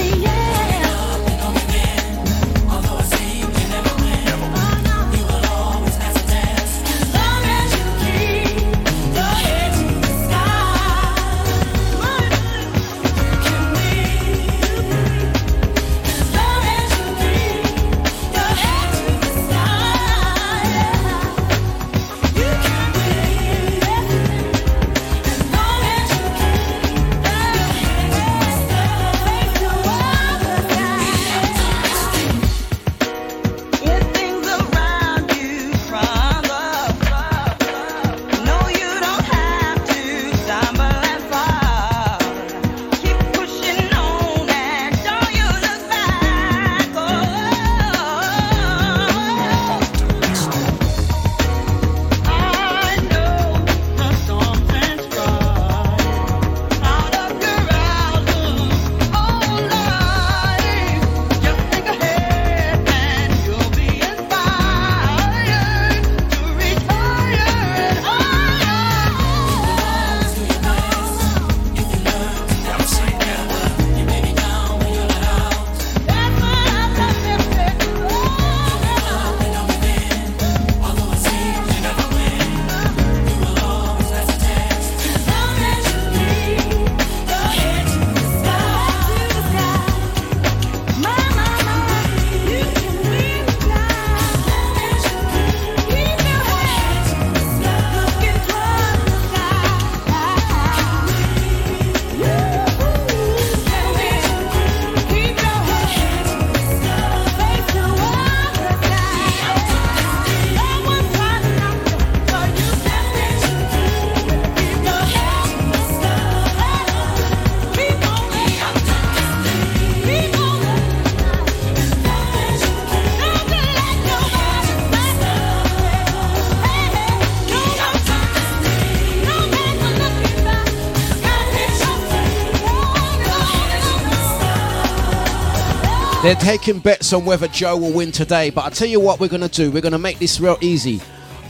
[136.25, 139.29] They're taking bets on whether Joe will win today, but I'll tell you what we're
[139.29, 139.71] going to do.
[139.71, 141.03] We're going to make this real easy.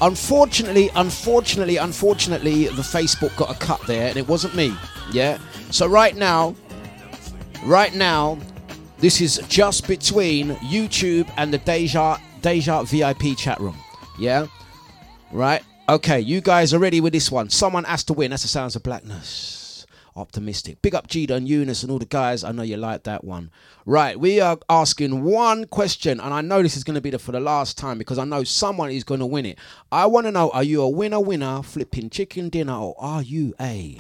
[0.03, 4.77] Unfortunately, unfortunately, unfortunately, the Facebook got a cut there, and it wasn't me.
[5.12, 5.39] Yeah.
[5.70, 6.57] So right now,
[7.64, 8.37] right now,
[8.99, 13.79] this is just between YouTube and the Deja Deja VIP chat room.
[14.18, 14.49] Yeah.
[15.31, 15.62] Right.
[15.89, 16.18] Okay.
[16.18, 17.49] You guys are ready with this one.
[17.49, 18.31] Someone has to win.
[18.33, 19.64] That's the sounds of blackness.
[20.17, 20.81] Optimistic.
[20.81, 22.45] Big up Gita and Eunice and all the guys.
[22.45, 23.51] I know you like that one.
[23.85, 27.19] Right, we are asking one question, and I know this is going to be the,
[27.19, 29.59] for the last time because I know someone is going to win it.
[29.91, 33.55] I want to know: Are you a winner, winner, flipping chicken dinner, or are you
[33.61, 33.99] a?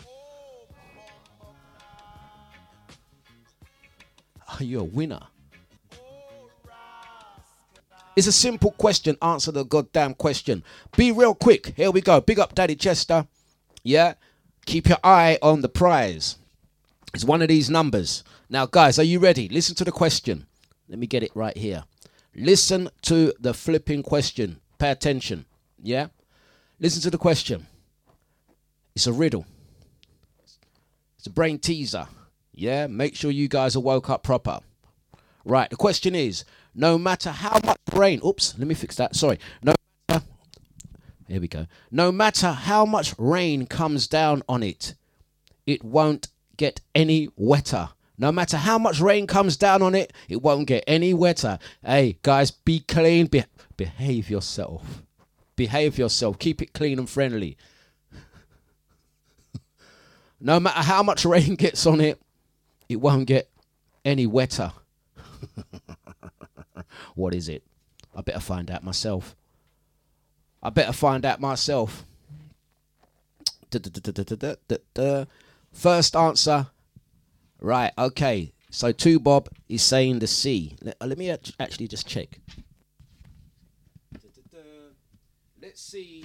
[4.60, 5.20] Are you a winner?
[8.14, 9.16] It's a simple question.
[9.20, 10.62] Answer the goddamn question.
[10.96, 11.74] Be real quick.
[11.76, 12.20] Here we go.
[12.20, 13.26] Big up, Daddy Chester.
[13.82, 14.14] Yeah.
[14.66, 16.36] Keep your eye on the prize.
[17.12, 18.24] It's one of these numbers.
[18.48, 19.48] Now, guys, are you ready?
[19.48, 20.46] Listen to the question.
[20.88, 21.84] Let me get it right here.
[22.34, 24.60] Listen to the flipping question.
[24.78, 25.46] Pay attention.
[25.82, 26.08] Yeah?
[26.80, 27.66] Listen to the question.
[28.94, 29.46] It's a riddle.
[31.18, 32.08] It's a brain teaser.
[32.52, 32.86] Yeah?
[32.86, 34.60] Make sure you guys are woke up proper.
[35.44, 35.70] Right.
[35.70, 36.44] The question is
[36.74, 38.58] no matter how much brain, Oops.
[38.58, 39.14] Let me fix that.
[39.14, 39.38] Sorry.
[39.62, 39.74] No.
[41.28, 41.66] Here we go.
[41.90, 44.94] No matter how much rain comes down on it,
[45.66, 47.90] it won't get any wetter.
[48.16, 51.58] No matter how much rain comes down on it, it won't get any wetter.
[51.84, 53.26] Hey, guys, be clean.
[53.26, 53.44] Be-
[53.76, 55.02] behave yourself.
[55.56, 56.38] Behave yourself.
[56.38, 57.56] Keep it clean and friendly.
[60.40, 62.20] no matter how much rain gets on it,
[62.88, 63.50] it won't get
[64.04, 64.72] any wetter.
[67.14, 67.64] what is it?
[68.14, 69.34] I better find out myself.
[70.64, 72.04] I better find out myself.
[75.72, 76.68] First answer.
[77.60, 78.52] Right, okay.
[78.70, 80.76] So two Bob is saying the sea.
[80.82, 82.40] Let, uh, let me actually just check.
[85.60, 86.24] Let's see.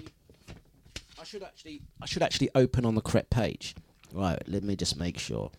[1.19, 3.75] I should actually I should actually open on the correct page.
[4.13, 5.51] Right, let me just make sure.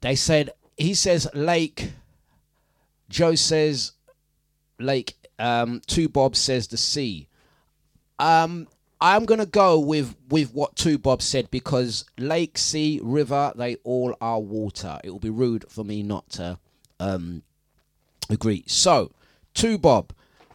[0.00, 1.92] They said he says lake.
[3.08, 3.92] Joe says
[4.78, 5.14] lake.
[5.38, 7.28] Um, two Bob says the sea.
[8.18, 8.68] Um,
[9.00, 14.16] I'm gonna go with with what two Bob said because lake, sea, river, they all
[14.20, 14.98] are water.
[15.04, 16.58] It will be rude for me not to
[17.00, 17.42] um
[18.30, 18.64] agree.
[18.66, 19.12] So,
[19.52, 20.12] two Bob,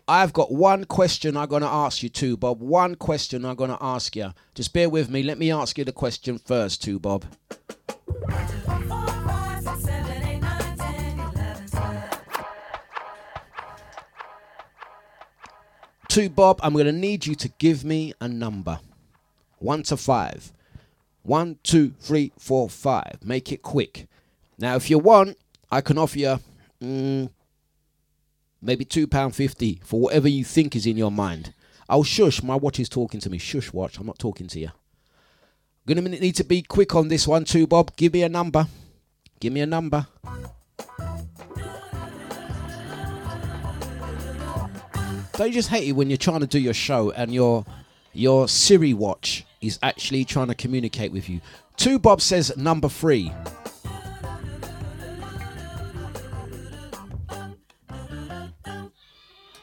[0.07, 2.61] I've got one question I'm gonna ask you, two Bob.
[2.61, 4.33] One question I'm gonna ask you.
[4.55, 5.21] Just bear with me.
[5.21, 7.25] Let me ask you the question first, two Bob.
[16.09, 18.79] Two Bob, I'm gonna need you to give me a number.
[19.59, 20.51] One to five.
[21.21, 23.19] One, two, three, four, five.
[23.23, 24.07] Make it quick.
[24.57, 25.37] Now, if you want,
[25.71, 26.39] I can offer you
[26.81, 27.29] mm,
[28.59, 31.53] maybe two pound fifty for whatever you think is in your mind.
[31.87, 32.41] Oh, shush!
[32.41, 33.37] My watch is talking to me.
[33.37, 33.99] Shush, watch.
[33.99, 34.71] I'm not talking to you.
[35.85, 37.95] Gonna need to be quick on this one too, Bob.
[37.95, 38.65] Give me a number.
[39.39, 40.07] Give me a number.
[45.39, 47.63] Don't you just hate it when you're trying to do your show and your
[48.11, 51.39] your Siri watch is actually trying to communicate with you?
[51.77, 53.31] Two Bob says number three.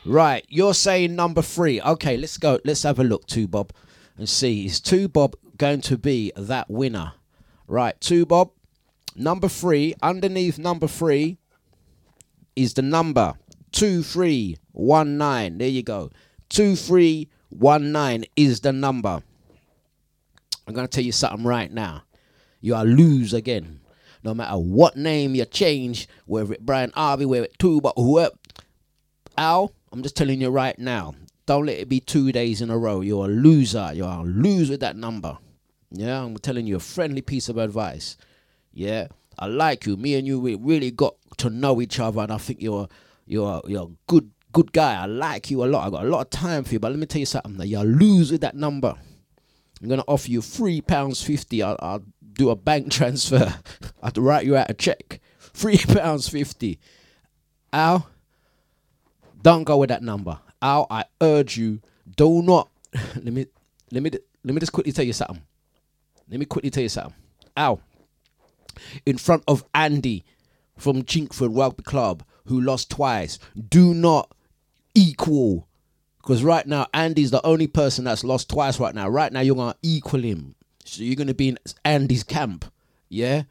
[0.07, 1.83] Right, you're saying number three.
[1.83, 2.59] Okay, let's go.
[2.65, 3.71] Let's have a look, two Bob,
[4.17, 7.13] and see is two Bob going to be that winner?
[7.67, 8.51] Right, two Bob.
[9.15, 11.37] Number three, underneath number three,
[12.55, 13.35] is the number
[14.77, 15.59] 2319.
[15.59, 16.11] There you go.
[16.51, 19.23] 2319 is the number.
[20.67, 22.03] I'm going to tell you something right now.
[22.61, 23.81] You are lose again.
[24.23, 28.35] No matter what name you change, whether it Brian Harvey, whether it Tuba, whoever.
[29.39, 31.15] Al, I'm just telling you right now.
[31.47, 33.03] Don't let it be two days in a row.
[33.03, 33.93] You're a loser.
[33.95, 35.39] You're a loser with that number.
[35.93, 38.17] Yeah, I'm telling you a friendly piece of advice.
[38.73, 39.09] Yeah,
[39.39, 39.97] I like you.
[39.97, 42.89] Me and you, we really got to know each other, and I think you're
[43.27, 45.03] you're you're a good good guy.
[45.03, 45.87] I like you a lot.
[45.87, 46.79] I got a lot of time for you.
[46.79, 47.57] But let me tell you something.
[47.57, 48.95] That you lose with that number.
[49.83, 51.63] I'm gonna offer you three pounds fifty.
[51.63, 53.55] I'll, I'll do a bank transfer.
[54.03, 55.21] I'll write you out a check.
[55.39, 56.79] Three pounds fifty.
[57.73, 58.09] Al,
[59.43, 60.39] don't go with that number.
[60.63, 61.81] Al, I urge you,
[62.17, 62.71] do not.
[63.15, 63.47] let me
[63.93, 64.11] let me
[64.45, 65.43] let me just quickly tell you something.
[66.31, 67.15] Let me quickly tell you something.
[67.57, 67.81] Al,
[69.05, 70.25] in front of Andy
[70.77, 73.39] from Chingford Rugby Club, who lost twice,
[73.69, 74.33] do not
[74.97, 75.69] equal.
[76.19, 79.09] Because right now, Andy's the only person that's lost twice right now.
[79.09, 80.57] Right now, you're going to equal him.
[80.85, 82.65] So you're going to be in Andy's camp.
[83.09, 83.45] Yeah?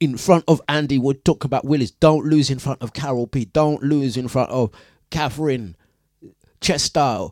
[0.00, 1.92] In front of Andy, we'll talk about Willis.
[1.92, 3.44] Don't lose in front of Carol P.
[3.44, 4.72] Don't lose in front of
[5.10, 5.76] Catherine,
[6.60, 7.28] Chester,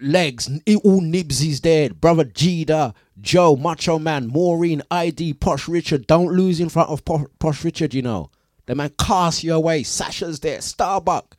[0.00, 0.50] Legs,
[0.82, 1.90] all Nibsy's there.
[1.90, 6.08] Brother Jida, Joe, Macho Man, Maureen, ID, Posh Richard.
[6.08, 8.30] Don't lose in front of Posh, Posh Richard, you know.
[8.66, 9.82] The man cast you away.
[9.82, 10.60] Sasha's there.
[10.60, 11.36] Starbuck,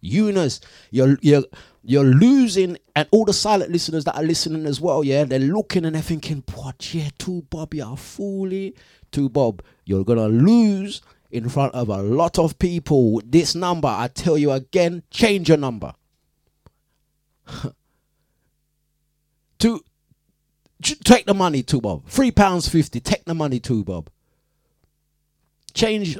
[0.00, 0.60] Eunice.
[0.90, 1.44] You're you're
[1.82, 5.02] you're losing, and all the silent listeners that are listening as well.
[5.04, 6.94] Yeah, they're looking and they're thinking, "What?
[6.94, 8.72] Yeah, two Bob, you're fooly.
[8.72, 8.80] Eh?
[9.10, 14.08] Two Bob, you're gonna lose." In front of a lot of people, this number, I
[14.08, 15.92] tell you again, change your number.
[19.58, 19.84] to
[20.80, 22.06] take the money to Bob.
[22.06, 23.00] Three pounds fifty.
[23.00, 24.08] Take the money to Bob.
[25.74, 26.18] Change.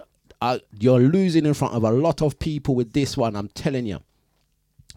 [0.79, 3.37] You're losing in front of a lot of people with this one.
[3.37, 4.01] I'm telling you.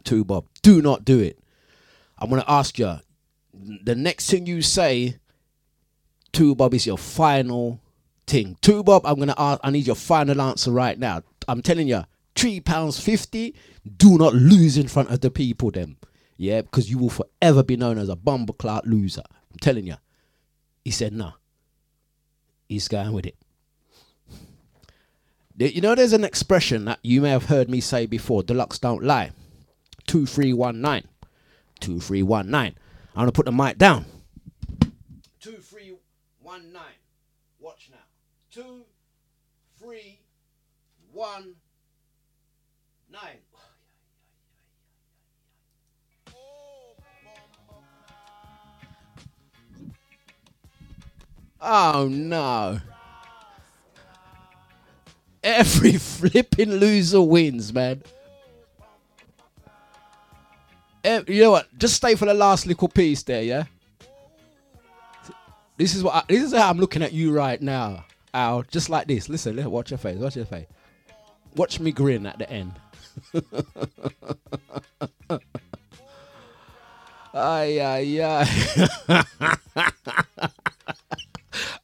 [0.06, 1.38] To Bob, do not do it.
[2.18, 2.96] I'm gonna ask you.
[3.54, 5.18] The next thing you say
[6.32, 7.80] Two Bob is your final
[8.26, 8.58] thing.
[8.62, 9.60] Two Bob, I'm gonna ask.
[9.64, 11.22] I need your final answer right now.
[11.48, 12.04] I'm telling you,
[12.36, 13.56] three pounds fifty.
[13.98, 15.98] Do not lose in front of the people, them.
[16.38, 19.24] Yeah, because you will forever be known as a bumbleclot loser.
[19.52, 19.96] I'm telling you.
[20.84, 21.34] He said, "No."
[22.68, 23.36] He's going with it.
[25.68, 28.42] You know, there's an expression that you may have heard me say before.
[28.42, 29.32] Dlux don't lie.
[30.08, 31.08] Two three one nine.
[31.80, 32.76] Two three one nine.
[33.16, 34.06] I'm gonna put the mic down.
[35.40, 35.94] Two three
[36.42, 36.84] one nine.
[37.60, 37.98] Watch now.
[38.52, 38.86] Two
[39.78, 40.20] three
[41.12, 41.56] one
[43.12, 43.38] nine.
[51.64, 52.80] Oh no.
[55.44, 58.04] Every flipping loser wins, man.
[61.04, 61.68] You know what?
[61.80, 63.64] Just stay for the last little piece there, yeah.
[65.78, 68.62] This is what I, this is how I'm looking at you right now, Al.
[68.62, 69.30] Just like this.
[69.30, 70.20] Listen, listen, watch your face.
[70.20, 70.68] Watch your face.
[71.56, 72.74] Watch me grin at the end.
[77.34, 78.46] ay ay ay.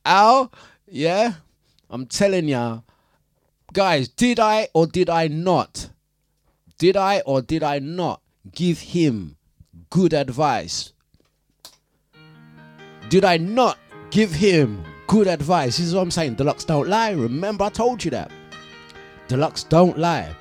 [0.05, 0.51] Al,
[0.87, 1.33] yeah,
[1.89, 2.81] I'm telling ya,
[3.73, 4.07] guys.
[4.07, 5.89] Did I or did I not?
[6.77, 9.37] Did I or did I not give him
[9.89, 10.93] good advice?
[13.09, 13.77] Did I not
[14.11, 15.77] give him good advice?
[15.77, 16.35] This is what I'm saying.
[16.35, 17.11] Dlux don't lie.
[17.11, 18.31] Remember, I told you that.
[19.27, 20.35] Dlux don't lie.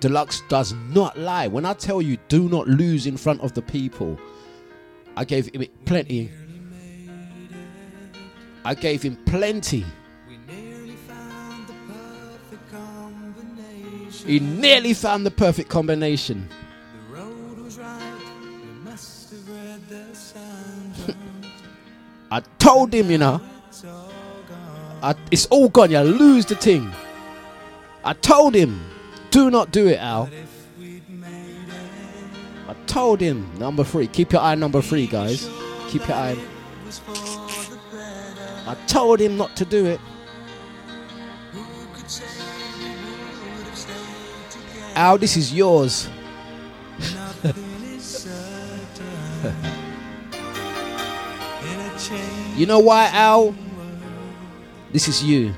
[0.00, 1.46] Dlux does not lie.
[1.46, 4.18] When I tell you, do not lose in front of the people,
[5.16, 6.30] I gave him plenty.
[8.64, 9.84] I gave him plenty.
[14.26, 16.48] He nearly found the perfect combination.
[22.30, 23.40] I told him, you know.
[25.02, 25.90] I, it's all gone.
[25.90, 26.90] You lose the thing.
[28.02, 28.80] I told him,
[29.30, 30.30] do not do it, Al.
[32.66, 34.06] I told him, number three.
[34.06, 35.48] Keep your eye on number three, guys.
[35.88, 36.36] Keep your eye.
[38.66, 40.00] I told him not to do it.
[44.94, 46.08] Al, this is yours.
[52.56, 53.54] you know why, Al?
[54.92, 55.52] This is you.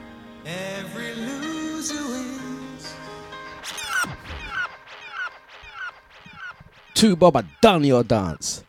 [6.94, 8.64] Two Bob, done your dance.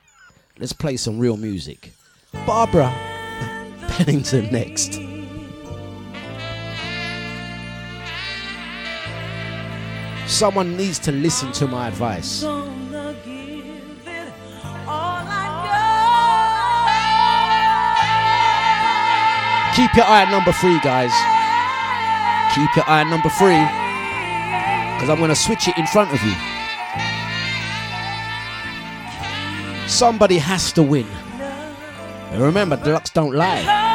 [0.59, 1.93] Let's play some real music.
[2.45, 2.89] Barbara
[3.88, 5.07] Pennington next.
[10.28, 12.42] Someone needs to listen to my advice.
[19.76, 21.12] Keep your eye on number three, guys.
[22.56, 23.62] Keep your eye on number three.
[24.96, 26.34] Because I'm going to switch it in front of you.
[29.88, 31.08] Somebody has to win.
[32.32, 33.87] And remember, Dlux don't lie.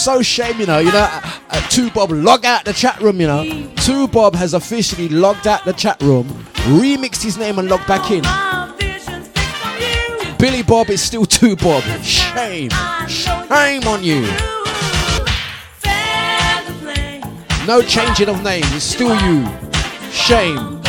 [0.00, 0.78] So shame, you know.
[0.78, 3.44] You know, uh, uh, Two Bob log out the chat room, you know.
[3.76, 6.26] Two Bob has officially logged out the chat room,
[6.78, 8.22] remixed his name and logged back in.
[10.38, 11.82] Billy Bob is still Two Bob.
[12.02, 12.70] Shame.
[13.08, 14.22] Shame on you.
[17.66, 18.64] No changing of name.
[18.66, 19.46] It's still you.
[20.10, 20.79] Shame.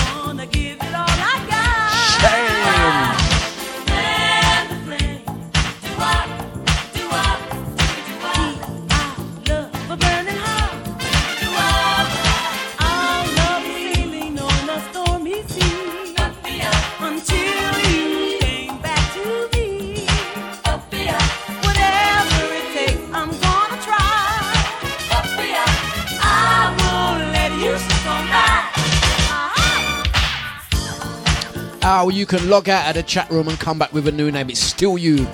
[32.12, 34.30] Oh, you can log out of the chat room and come back with a new
[34.34, 34.49] name.
[34.49, 35.26] It's still you.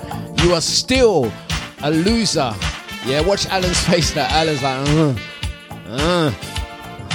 [0.44, 1.34] You are still
[1.82, 2.54] a loser.
[3.04, 4.28] Yeah, watch Alan's face now.
[4.30, 5.16] Alan's like, uh,
[5.88, 6.30] uh.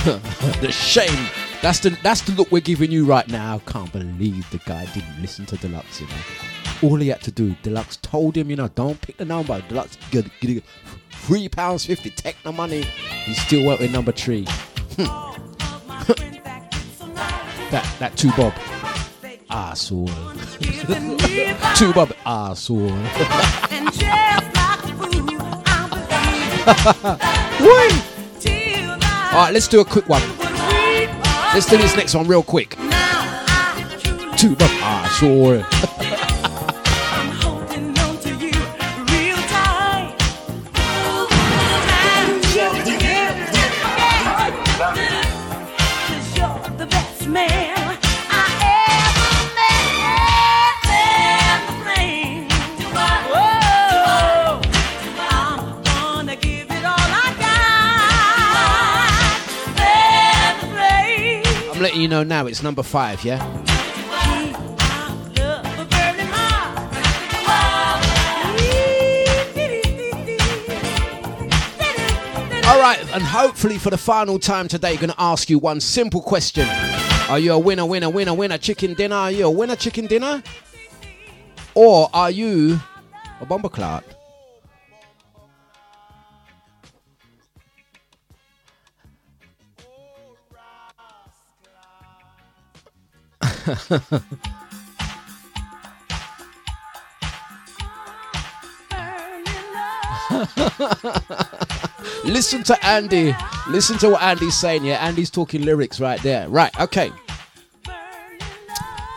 [0.60, 1.28] the shame.
[1.62, 3.54] That's the that's the look we're giving you right now.
[3.64, 6.00] I can't believe the guy didn't listen to Dlux.
[6.00, 9.24] You know, all he had to do, Dlux told him, you know, don't pick the
[9.24, 9.60] number.
[9.68, 10.64] Dlux, get, get
[11.12, 12.10] three pounds fifty.
[12.10, 12.82] Take the money.
[12.82, 14.42] He still went with number three.
[17.70, 18.52] that that two bob.
[19.54, 20.06] Asshole.
[21.76, 22.10] Two bob.
[22.24, 22.90] Asshole.
[22.90, 24.02] and just
[24.56, 24.94] like a
[27.60, 27.92] Wait.
[29.32, 30.22] All right, let's do a quick one.
[31.52, 32.78] Let's do this next one real quick.
[32.78, 34.70] Now I truly Two bob.
[34.80, 35.64] Asshole.
[62.32, 62.46] now.
[62.46, 63.22] It's number five.
[63.24, 63.40] Yeah.
[72.64, 76.22] All right, and hopefully for the final time today, going to ask you one simple
[76.22, 76.66] question:
[77.28, 79.16] Are you a winner, winner, winner, winner chicken dinner?
[79.16, 80.42] Are you a winner chicken dinner,
[81.74, 82.80] or are you
[83.42, 84.04] a bomber clout?
[102.24, 103.34] Listen to Andy.
[103.68, 104.84] Listen to what Andy's saying.
[104.84, 106.48] Yeah, Andy's talking lyrics right there.
[106.48, 107.12] Right, okay.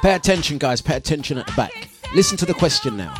[0.01, 0.81] Pay attention, guys.
[0.81, 1.87] Pay attention at the back.
[2.13, 3.13] Listen to the question now.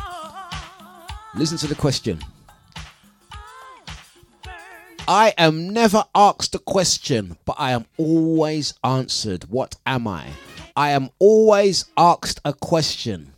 [1.34, 2.20] Listen to the question.
[5.08, 9.50] I am never asked a question, but I am always answered.
[9.50, 10.28] What am I?
[10.76, 13.32] I am always asked a question.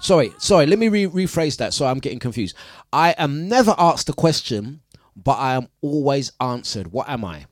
[0.00, 2.56] Sorry, sorry, let me re- rephrase that so I'm getting confused.
[2.92, 4.80] I am never asked a question,
[5.16, 6.92] but I am always answered.
[6.92, 7.46] What am I?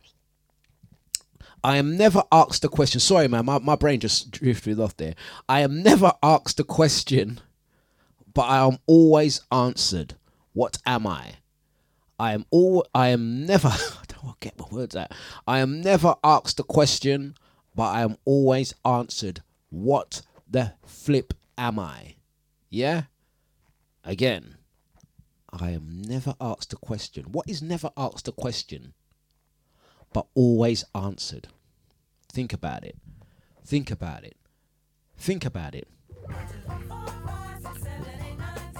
[1.64, 3.00] I am never asked a question.
[3.00, 5.14] Sorry, man, my, my brain just drifted off there.
[5.48, 7.40] I am never asked a question,
[8.32, 10.14] but I am always answered.
[10.52, 11.34] What am I?
[12.20, 12.86] I am all.
[12.94, 13.72] I am never.
[14.26, 15.12] I don't get my words out.
[15.46, 17.36] I am never asked a question,
[17.76, 19.42] but I am always answered.
[19.70, 22.16] What the flip am I?
[22.68, 23.04] Yeah.
[24.04, 24.56] Again,
[25.52, 27.26] I am never asked a question.
[27.30, 28.94] What is never asked a question,
[30.12, 31.48] but always answered?
[32.28, 32.96] Think about it.
[33.64, 34.36] Think about it.
[35.16, 35.88] Think about it.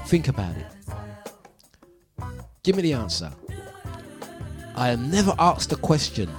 [0.07, 0.66] Think about it.
[2.64, 3.32] Give me the answer.
[4.76, 6.30] I am never asked a question,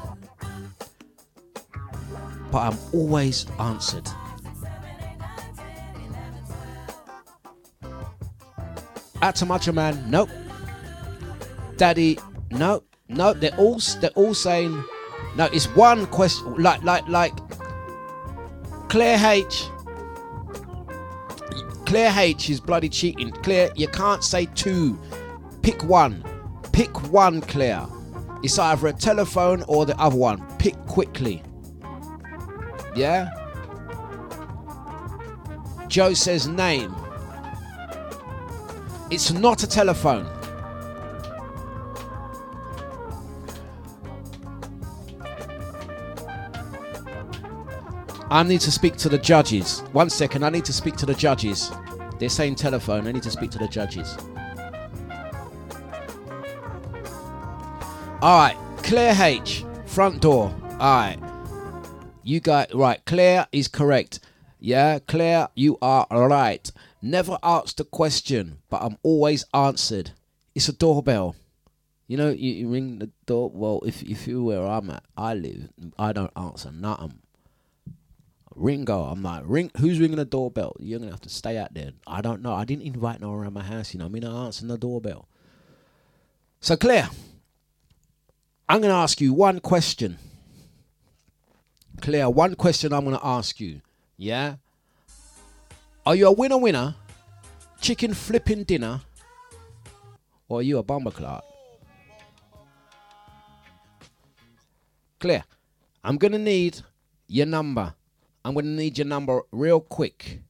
[2.51, 4.07] but I'm always answered.
[9.15, 10.29] Atamacha man, nope.
[11.77, 12.19] Daddy,
[12.51, 13.33] no, no.
[13.33, 14.83] They're all they're all saying
[15.35, 15.45] no.
[15.45, 17.33] It's one question, like like like
[18.89, 19.65] Claire H.
[21.87, 23.31] Claire H is bloody cheating.
[23.31, 24.99] Claire, you can't say two.
[25.63, 26.23] Pick one.
[26.71, 27.87] Pick one, Claire.
[28.47, 30.41] It's either a telephone or the other one.
[30.57, 31.43] Pick quickly.
[32.95, 33.27] Yeah?
[35.89, 36.95] Joe says name.
[39.11, 40.25] It's not a telephone.
[48.29, 49.81] I need to speak to the judges.
[49.91, 51.69] One second, I need to speak to the judges.
[52.17, 53.07] They're saying telephone.
[53.07, 54.17] I need to speak to the judges.
[58.19, 60.51] All right, Claire H, front door.
[60.71, 61.19] All right,
[62.23, 62.99] you got right.
[63.05, 64.19] Claire is correct.
[64.59, 66.71] Yeah, Claire, you are right.
[66.99, 70.11] Never asked a question, but I'm always answered.
[70.55, 71.35] It's a doorbell.
[72.07, 73.51] You know, you, you ring the door.
[73.53, 75.69] Well, if if you where I'm at, I live.
[75.99, 77.19] I don't answer nothing.
[78.55, 79.69] Ringo, I'm like, ring.
[79.77, 80.75] Who's ringing the doorbell?
[80.79, 81.91] You're gonna have to stay out there.
[82.07, 82.55] I don't know.
[82.55, 83.93] I didn't invite no around my house.
[83.93, 85.27] You know, I mean, I answering the doorbell.
[86.61, 87.09] So Claire,
[88.69, 90.17] I'm gonna ask you one question.
[92.01, 93.81] Claire, one question I'm gonna ask you.
[94.17, 94.55] Yeah.
[96.05, 96.95] Are you a winner winner?
[97.79, 99.01] Chicken flipping dinner?
[100.49, 101.45] Or are you a bomber clock?
[105.19, 105.43] Clear.
[106.03, 106.81] I'm gonna need
[107.27, 107.93] your number.
[108.43, 110.41] I'm gonna need your number real quick.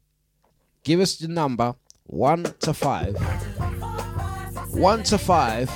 [0.83, 3.15] Give us the number one to five.
[4.71, 5.69] One to five.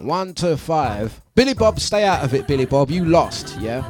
[0.00, 1.20] One to five.
[1.34, 2.90] Billy Bob, stay out of it, Billy Bob.
[2.90, 3.84] You lost, yeah?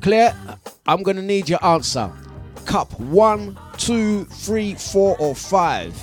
[0.00, 0.36] Clear.
[0.86, 2.10] I'm gonna need your answer.
[2.64, 5.94] Cup one, two, three, four, or five.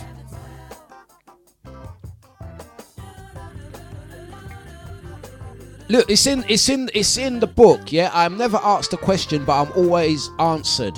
[5.90, 8.12] Look, it's in it's in it's in the book, yeah.
[8.14, 10.98] I'm never asked a question, but I'm always answered.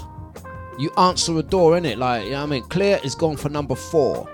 [0.78, 1.98] You answer a door, innit?
[1.98, 2.64] Like, you know what I mean?
[2.64, 4.30] Claire is gone for number four.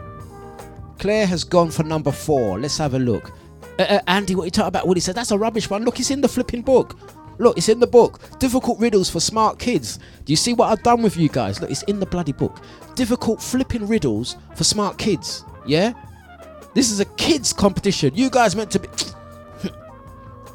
[0.97, 2.59] Claire has gone for number four.
[2.59, 3.31] Let's have a look.
[3.79, 4.87] Uh, uh, Andy, what you talking about?
[4.87, 5.83] Willie said that's a rubbish one.
[5.83, 6.97] Look, it's in the flipping book.
[7.39, 8.19] Look, it's in the book.
[8.39, 9.99] Difficult riddles for smart kids.
[10.25, 11.61] Do you see what I've done with you guys?
[11.61, 12.59] Look, it's in the bloody book.
[12.95, 15.45] Difficult flipping riddles for smart kids.
[15.65, 15.93] Yeah?
[16.73, 18.15] This is a kids competition.
[18.15, 18.87] You guys meant to be.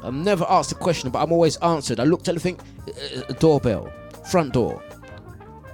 [0.03, 2.01] I'm never asked a question, but I'm always answered.
[2.01, 3.91] I looked at the thing, uh, uh, doorbell,
[4.29, 4.83] front door.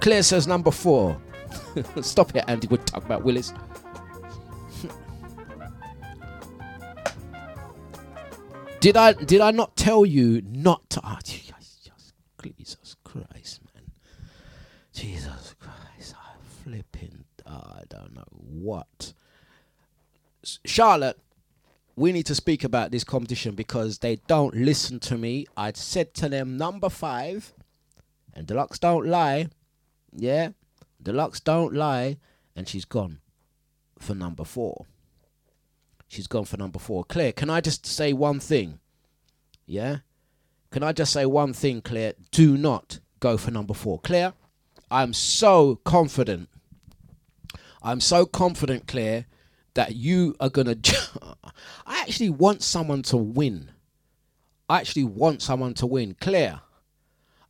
[0.00, 1.20] Claire says number four.
[2.02, 2.68] Stop it, Andy.
[2.68, 3.52] We're talking about Willis.
[8.80, 11.00] Did I did I not tell you not to?
[11.04, 13.84] Oh, Jesus, Christ, man.
[14.94, 16.32] Jesus Christ, I
[16.64, 17.24] flipping.
[17.46, 19.12] oh, I don't know what.
[20.64, 21.18] Charlotte,
[21.96, 25.46] we need to speak about this competition because they don't listen to me.
[25.56, 27.52] I said to them number five,
[28.32, 29.48] and Dlux don't lie.
[30.14, 30.50] Yeah,
[31.02, 32.16] Dlux don't lie,
[32.56, 33.18] and she's gone
[33.98, 34.86] for number four.
[36.10, 37.04] She's gone for number four.
[37.04, 38.80] Claire, can I just say one thing?
[39.64, 39.98] Yeah?
[40.72, 42.14] Can I just say one thing, Claire?
[42.32, 44.00] Do not go for number four.
[44.00, 44.32] Claire,
[44.90, 46.48] I'm so confident.
[47.80, 49.26] I'm so confident, Claire,
[49.74, 50.74] that you are gonna.
[51.86, 53.70] I actually want someone to win.
[54.68, 56.16] I actually want someone to win.
[56.20, 56.60] Claire,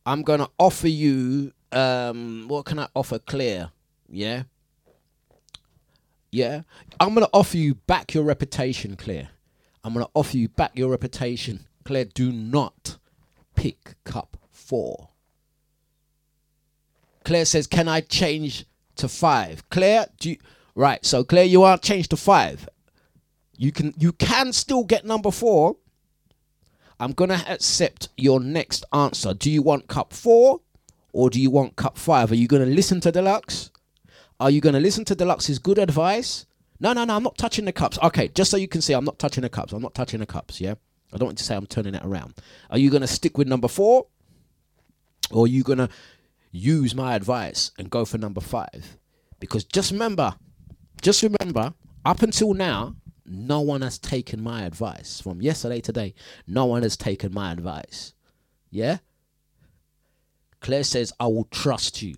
[0.05, 1.51] I'm gonna offer you.
[1.71, 3.71] Um, what can I offer, Claire?
[4.07, 4.43] Yeah.
[6.31, 6.61] Yeah,
[6.99, 9.29] I'm gonna offer you back your reputation, Claire.
[9.83, 12.05] I'm gonna offer you back your reputation, Claire.
[12.05, 12.97] Do not
[13.55, 15.09] pick cup four.
[17.25, 19.67] Claire says, "Can I change to five?
[19.69, 20.37] Claire, do you,
[20.73, 21.05] right?
[21.05, 22.69] So Claire, you are changed to five.
[23.57, 25.75] You can you can still get number four.
[26.97, 29.33] I'm gonna accept your next answer.
[29.33, 30.61] Do you want cup four
[31.11, 32.31] or do you want cup five?
[32.31, 33.70] Are you gonna listen to Dlux?
[34.41, 36.47] Are you gonna listen to Dlux's good advice?
[36.79, 37.15] No, no, no.
[37.15, 37.99] I'm not touching the cups.
[38.01, 39.71] Okay, just so you can see, I'm not touching the cups.
[39.71, 40.59] I'm not touching the cups.
[40.59, 40.73] Yeah,
[41.13, 42.33] I don't want to say I'm turning it around.
[42.71, 44.07] Are you gonna stick with number four,
[45.29, 45.89] or are you gonna
[46.49, 48.97] use my advice and go for number five?
[49.39, 50.33] Because just remember,
[51.03, 52.95] just remember, up until now,
[53.27, 55.21] no one has taken my advice.
[55.21, 56.15] From yesterday to today,
[56.47, 58.15] no one has taken my advice.
[58.71, 58.97] Yeah?
[60.61, 62.15] Claire says, I will trust you.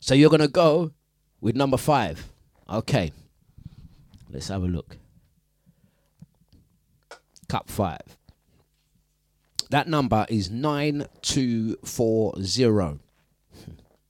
[0.00, 0.92] So you're going to go
[1.44, 2.32] with number five.
[2.70, 3.12] Okay.
[4.30, 4.96] Let's have a look.
[7.48, 8.00] Cup five.
[9.68, 12.32] That number is 9240.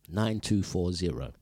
[0.08, 1.32] 9240.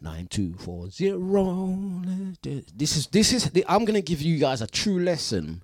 [0.00, 2.64] 9240.
[2.74, 5.62] This is this is the, I'm going to give you guys a true lesson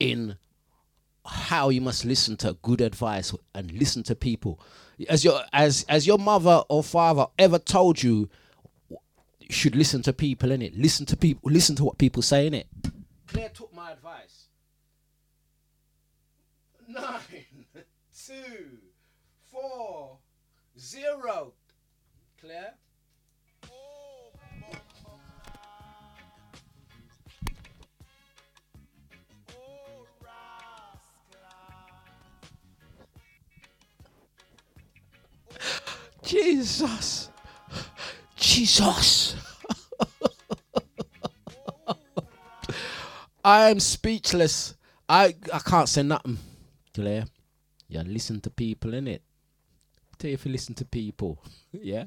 [0.00, 0.36] in
[1.24, 4.58] how you must listen to good advice and listen to people.
[5.08, 8.28] As your as as your mother or father ever told you
[9.40, 10.76] you should listen to people in it.
[10.76, 12.66] Listen to people listen to what people say in it.
[13.26, 14.46] Claire took my advice.
[16.88, 17.20] Nine,
[18.26, 18.78] two,
[19.50, 20.18] four,
[20.78, 21.52] zero.
[22.40, 22.74] Claire?
[36.30, 37.28] Jesus.
[38.36, 39.34] Jesus.
[43.44, 44.76] I am speechless.
[45.08, 46.38] I I can't say nothing.
[46.94, 47.24] Claire,
[47.88, 49.22] you listen to people, innit?
[50.18, 51.42] Tell you if you listen to people.
[51.72, 52.04] yeah?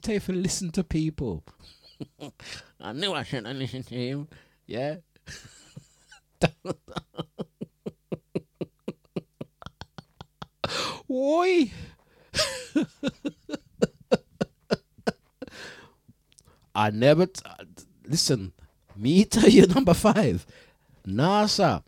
[0.00, 1.44] Tell you if you listen to people.
[2.80, 4.28] I knew I shouldn't have listened to him.
[4.66, 4.96] Yeah?
[11.10, 11.70] Oi!
[16.74, 17.26] I never.
[17.26, 17.42] T-
[18.06, 18.52] listen,
[18.96, 20.46] me tell you number five.
[21.06, 21.82] NASA.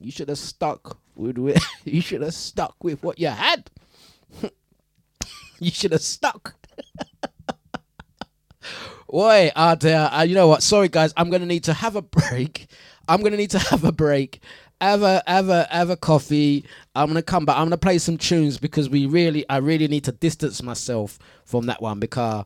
[0.00, 1.38] You should have stuck with.
[1.84, 3.70] you should have stuck with what you had.
[5.60, 6.56] you should have stuck.
[9.12, 10.62] Oi, uh, there, uh, you know what?
[10.62, 11.12] Sorry, guys.
[11.16, 12.66] I'm gonna need to have a break.
[13.06, 14.40] I'm gonna need to have a break.
[14.84, 16.62] Have a have a have a coffee.
[16.94, 17.56] I'm gonna come back.
[17.56, 21.64] I'm gonna play some tunes because we really, I really need to distance myself from
[21.66, 22.44] that one because.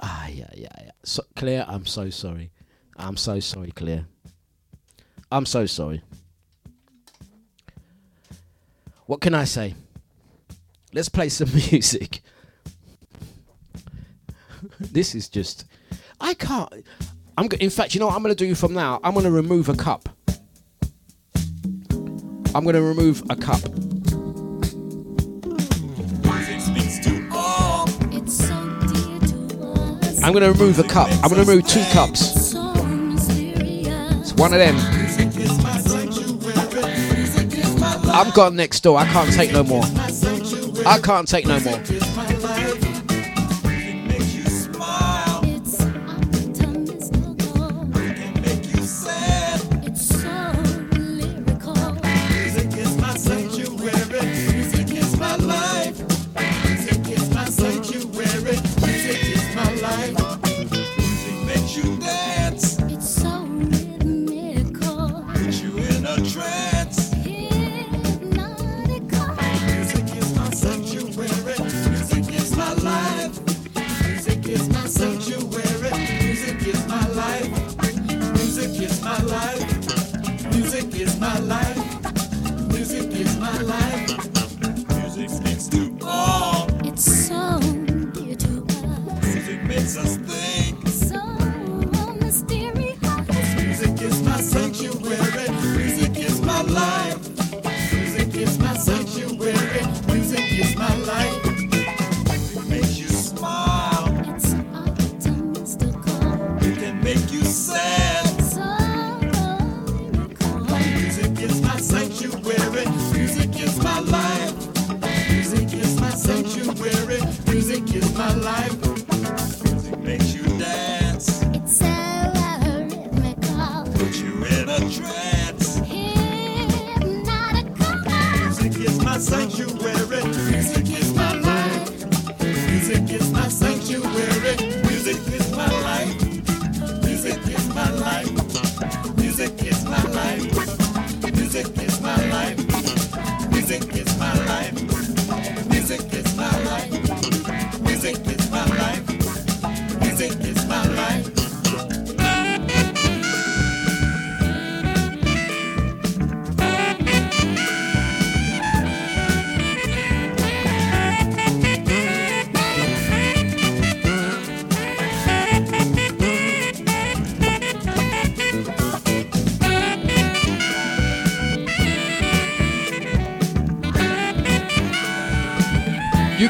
[0.00, 0.90] Ah, yeah, yeah, yeah.
[1.04, 2.50] So, Claire, I'm so sorry.
[2.96, 4.04] I'm so sorry, Claire.
[5.30, 6.02] I'm so sorry.
[9.06, 9.76] What can I say?
[10.92, 12.20] Let's play some music.
[14.80, 15.66] this is just.
[16.20, 16.72] I can't.
[17.38, 17.48] I'm.
[17.60, 18.98] In fact, you know what I'm to do from now?
[19.04, 20.08] I'm to remove a cup.
[22.54, 23.60] I'm going to remove a cup.
[30.22, 31.08] I'm going to remove a cup.
[31.22, 32.54] I'm going to remove two cups.
[34.20, 34.76] It's one of them.
[38.12, 38.98] I'm gone next door.
[38.98, 39.82] I can't take no more.
[40.86, 41.80] I can't take no more.
[81.34, 81.63] You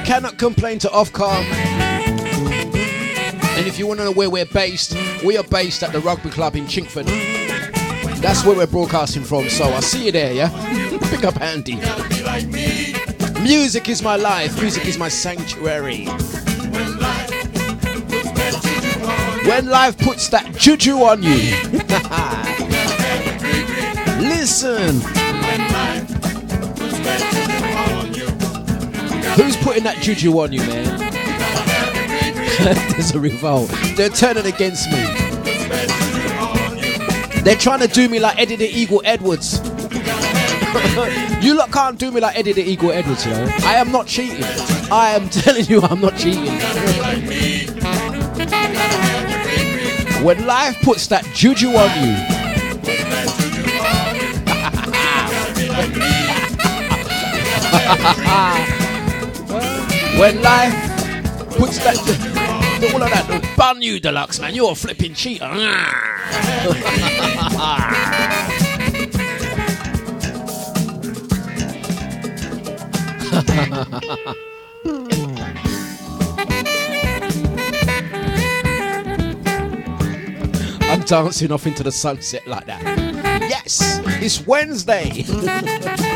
[0.04, 1.44] cannot complain to Ofcom.
[3.56, 6.30] And if you want to know where we're based, we are based at the rugby
[6.30, 7.06] club in Chingford.
[8.20, 10.50] That's where we're broadcasting from, so I'll see you there, yeah?
[11.10, 11.76] Pick up Andy.
[13.42, 16.06] Music is my life, music is my sanctuary.
[19.46, 21.54] When life puts that juju on you.
[24.28, 25.00] Listen.
[29.64, 30.84] Putting that juju on you, man?
[32.92, 33.70] There's a revolt.
[33.96, 34.98] They're turning against me.
[37.40, 39.60] They're trying to do me like Eddie the Eagle Edwards.
[41.42, 43.48] you lot can't do me like Eddie the Eagle Edwards, you know.
[43.60, 44.44] I am not cheating.
[44.92, 46.44] I am telling you, I'm not cheating.
[50.22, 52.44] When life puts that juju on you,
[60.18, 60.94] when life
[61.56, 61.96] Puts that,
[62.92, 63.54] all of that.
[63.56, 64.56] Bun you, Dlux, man.
[64.56, 65.44] You're a flipping cheater.
[80.90, 82.82] I'm dancing off into the sunset like that.
[83.48, 85.24] Yes, it's Wednesday.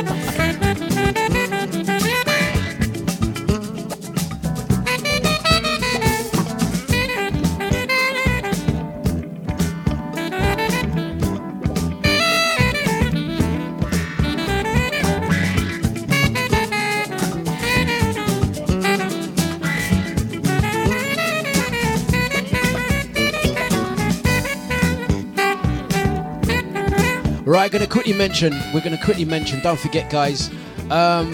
[27.49, 28.53] Right, gonna quickly mention.
[28.75, 29.61] We're gonna quickly mention.
[29.61, 30.51] Don't forget, guys.
[30.91, 31.33] Um,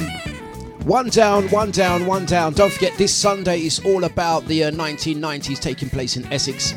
[0.84, 2.52] one down, one down, one down.
[2.52, 6.72] Don't forget, this Sunday is all about the uh, 1990s taking place in Essex.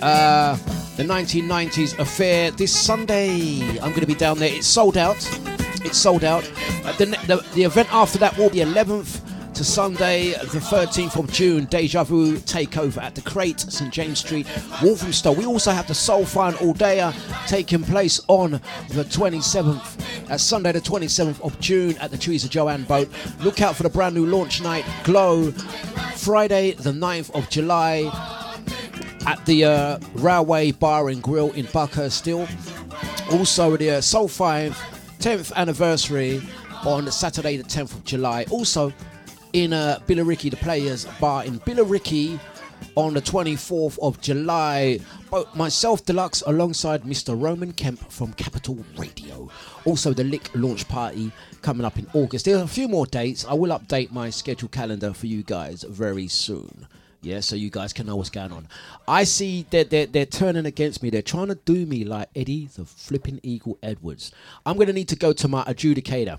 [0.00, 0.56] Uh,
[0.96, 3.60] the 1990s affair this Sunday.
[3.80, 4.54] I'm gonna be down there.
[4.54, 5.16] It's sold out.
[5.84, 6.48] It's sold out.
[6.84, 9.20] Uh, the, the the event after that will be 11th
[9.60, 14.46] to Sunday, the 13th of June, Deja Vu Takeover at the Crate, St James Street,
[14.82, 15.32] Walthamstow.
[15.32, 17.12] We also have the Soul Fine All Dayer
[17.46, 22.84] taking place on the 27th, uh, Sunday, the 27th of June at the Tereza Joanne
[22.84, 23.10] Boat.
[23.40, 25.50] Look out for the brand new launch night, Glow,
[26.16, 28.10] Friday, the 9th of July
[29.26, 32.48] at the uh, Railway Bar and Grill in Buckhurst Hill.
[33.30, 34.72] Also, the uh, Soul 5
[35.18, 36.40] 10th anniversary
[36.86, 38.46] on Saturday, the 10th of July.
[38.50, 38.90] Also,
[39.52, 42.38] in uh, Billericay, the Players Bar in Billericay
[42.94, 45.00] on the 24th of July.
[45.30, 47.40] Both myself, Dlux, alongside Mr.
[47.40, 49.48] Roman Kemp from Capital Radio.
[49.84, 51.32] Also, the Lick launch party
[51.62, 52.44] coming up in August.
[52.44, 53.44] There are a few more dates.
[53.44, 56.86] I will update my schedule calendar for you guys very soon.
[57.22, 58.66] Yeah, so you guys can know what's going on.
[59.06, 61.10] I see that they're, they're turning against me.
[61.10, 64.32] They're trying to do me like Eddie the flipping Eagle Edwards.
[64.64, 66.38] I'm going to need to go to my adjudicator.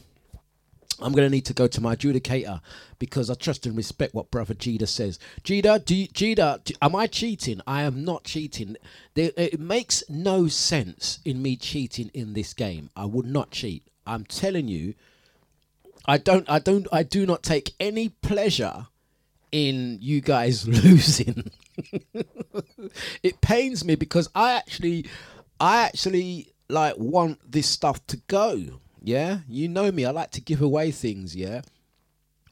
[1.01, 2.61] I'm going to need to go to my adjudicator
[2.99, 5.19] because I trust and respect what Brother Jida says.
[5.43, 7.61] Jida, do you, Jida, do, am I cheating?
[7.65, 8.77] I am not cheating.
[9.15, 12.89] There, it makes no sense in me cheating in this game.
[12.95, 13.83] I would not cheat.
[14.05, 14.93] I'm telling you,
[16.05, 18.87] I don't, I don't, I do not take any pleasure
[19.51, 21.51] in you guys losing.
[23.23, 25.05] it pains me because I actually,
[25.59, 28.80] I actually like want this stuff to go.
[29.01, 30.05] Yeah, you know me.
[30.05, 31.35] I like to give away things.
[31.35, 31.61] Yeah,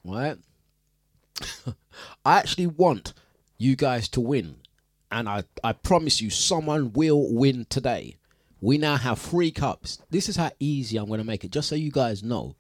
[0.03, 0.38] right.
[2.26, 3.13] I actually want
[3.57, 4.55] you guys to win,
[5.11, 8.15] and I I promise you, someone will win today.
[8.61, 9.99] We now have three cups.
[10.09, 11.51] This is how easy I'm going to make it.
[11.51, 12.55] Just so you guys know.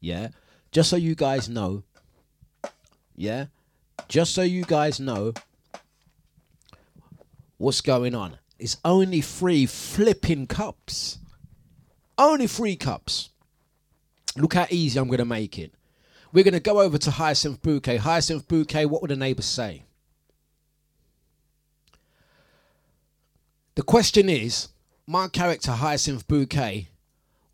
[0.00, 0.28] Yeah,
[0.72, 1.82] just so you guys know.
[3.14, 3.46] Yeah,
[4.08, 5.34] just so you guys know
[7.58, 8.38] what's going on.
[8.58, 11.18] It's only three flipping cups.
[12.16, 13.30] Only three cups.
[14.36, 15.72] Look how easy I'm going to make it.
[16.32, 17.98] We're going to go over to Hyacinth Bouquet.
[17.98, 19.84] Hyacinth Bouquet, what would the neighbours say?
[23.76, 24.68] The question is
[25.06, 26.88] my character, Hyacinth Bouquet,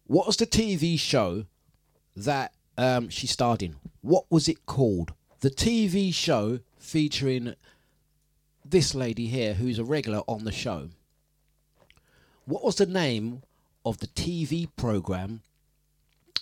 [0.06, 1.44] what was the TV show
[2.16, 3.76] that um, she starred in?
[4.00, 5.12] What was it called?
[5.40, 7.54] The TV show featuring
[8.64, 10.88] this lady here who's a regular on the show.
[12.44, 13.42] What was the name
[13.84, 15.42] of the TV program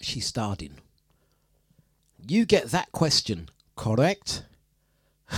[0.01, 0.77] she starred in?
[2.27, 4.43] You get that question correct.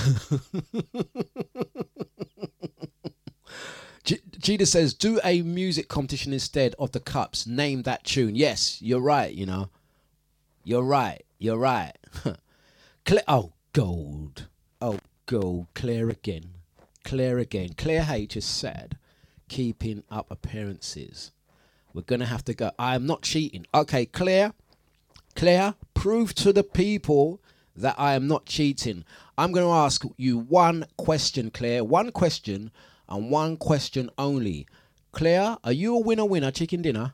[4.04, 7.46] Gita says, do a music competition instead of the cups.
[7.46, 8.34] Name that tune.
[8.34, 9.68] Yes, you're right, you know.
[10.64, 11.22] You're right.
[11.38, 11.92] You're right.
[13.04, 13.22] Clear.
[13.28, 14.48] Oh, gold.
[14.80, 15.66] Oh, gold.
[15.74, 16.54] Clear again.
[17.04, 17.70] Clear again.
[17.76, 18.98] Claire H is said,
[19.48, 21.32] keeping up appearances.
[21.92, 22.70] We're going to have to go.
[22.78, 23.66] I am not cheating.
[23.74, 24.52] Okay, Claire.
[25.34, 27.40] Claire, prove to the people
[27.76, 29.04] that I am not cheating.
[29.38, 31.84] I'm going to ask you one question, Claire.
[31.84, 32.70] One question
[33.08, 34.66] and one question only.
[35.12, 37.12] Claire, are you a winner winner chicken dinner?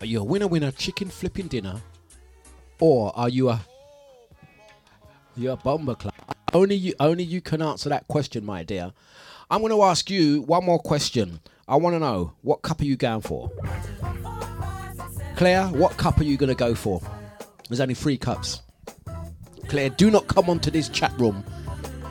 [0.00, 1.80] Are you a winner winner chicken flipping dinner?
[2.80, 3.60] Or are you a
[5.36, 6.14] you're a bomber club?
[6.52, 8.92] Only you only you can answer that question, my dear.
[9.50, 11.40] I'm gonna ask you one more question.
[11.68, 13.50] I wanna know what cup are you going for?
[15.36, 17.00] Claire, what cup are you gonna go for?
[17.68, 18.62] There's only three cups.
[19.68, 21.44] Claire, do not come onto this chat room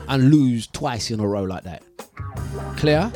[0.08, 1.82] and lose twice in a row like that.
[2.76, 3.08] Claire,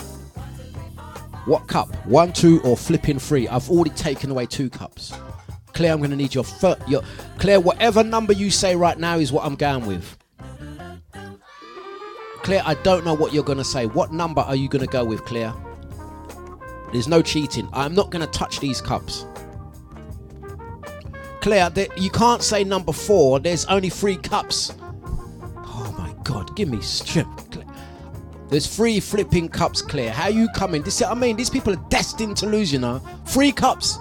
[1.45, 1.95] what cup?
[2.07, 3.49] One, two, or flipping three?
[3.49, 5.13] I've already taken away two cups.
[5.73, 7.03] Claire, I'm going to need your, fir- your
[7.39, 7.61] Claire.
[7.61, 10.17] Whatever number you say right now is what I'm going with.
[12.43, 13.87] Claire, I don't know what you're going to say.
[13.87, 15.55] What number are you going to go with, Claire?
[16.93, 17.69] There's no cheating.
[17.73, 19.27] I'm not going to touch these cups.
[21.43, 23.41] There, you can't say number four.
[23.41, 24.75] There's only three cups.
[25.57, 26.79] Oh my God, give me.
[26.79, 27.67] Claire.
[28.51, 30.13] There's three flipping cups, Claire.
[30.13, 30.83] How you coming?
[30.83, 32.99] This, I mean, these people are destined to lose, you know.
[33.27, 33.99] Three cups.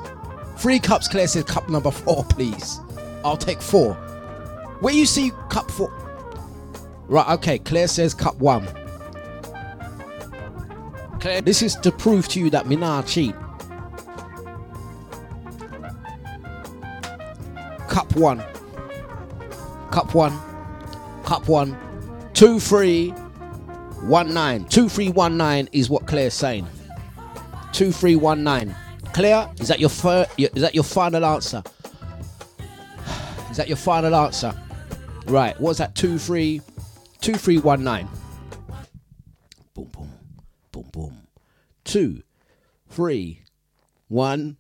[0.58, 2.80] Three cups, Claire says cup number four, please.
[3.24, 3.94] I'll take four.
[4.80, 5.92] Where you see cup four?
[7.08, 8.68] Right, okay, Claire says cup one.
[11.20, 13.34] Claire, this is to prove to you that me nah cheat.
[17.88, 18.44] Cup one.
[19.92, 20.38] Cup one.
[21.24, 21.78] Cup one.
[22.34, 23.10] Two, three,
[24.02, 24.66] one, nine.
[24.66, 26.68] Two, three, one, nine is what Claire's saying.
[27.72, 28.76] Two, three, one, nine.
[29.14, 31.64] Claire, is that your fir- is that your final answer?
[33.50, 34.54] Is that your final answer?
[35.26, 35.60] Right.
[35.60, 35.96] What's that?
[35.96, 36.62] Two, three,
[37.22, 38.08] two, three, one, nine.
[39.74, 40.10] Boom, boom,
[40.72, 41.18] boom, boom.
[41.84, 42.24] Two,
[42.90, 43.42] three,
[44.08, 44.58] one.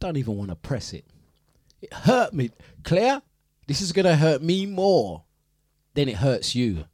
[0.00, 1.04] Don't even want to press it.
[1.82, 2.50] It hurt me,
[2.84, 3.22] Claire.
[3.66, 5.24] This is gonna hurt me more
[5.94, 6.84] than it hurts you.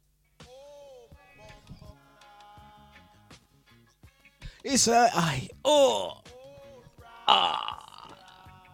[4.63, 6.21] It's a I oh
[7.27, 8.15] ah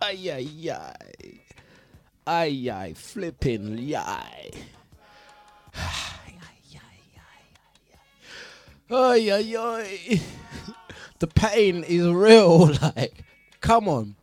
[0.01, 1.40] ay ay ay
[2.27, 4.51] ay ay flipping yay.
[5.73, 6.75] Ay ay
[7.15, 7.31] ay.
[8.91, 10.21] Ay, ay, ay.
[11.19, 12.73] The pain is real.
[12.81, 13.23] Like,
[13.61, 14.15] come on,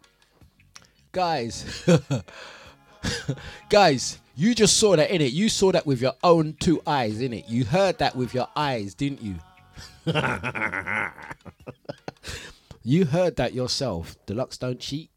[1.12, 1.86] guys.
[3.70, 5.32] guys, you just saw that in it.
[5.32, 7.48] You saw that with your own two eyes, in it.
[7.48, 9.36] You heard that with your eyes, didn't you?
[12.82, 14.16] you heard that yourself.
[14.26, 15.10] Dlux don't cheat.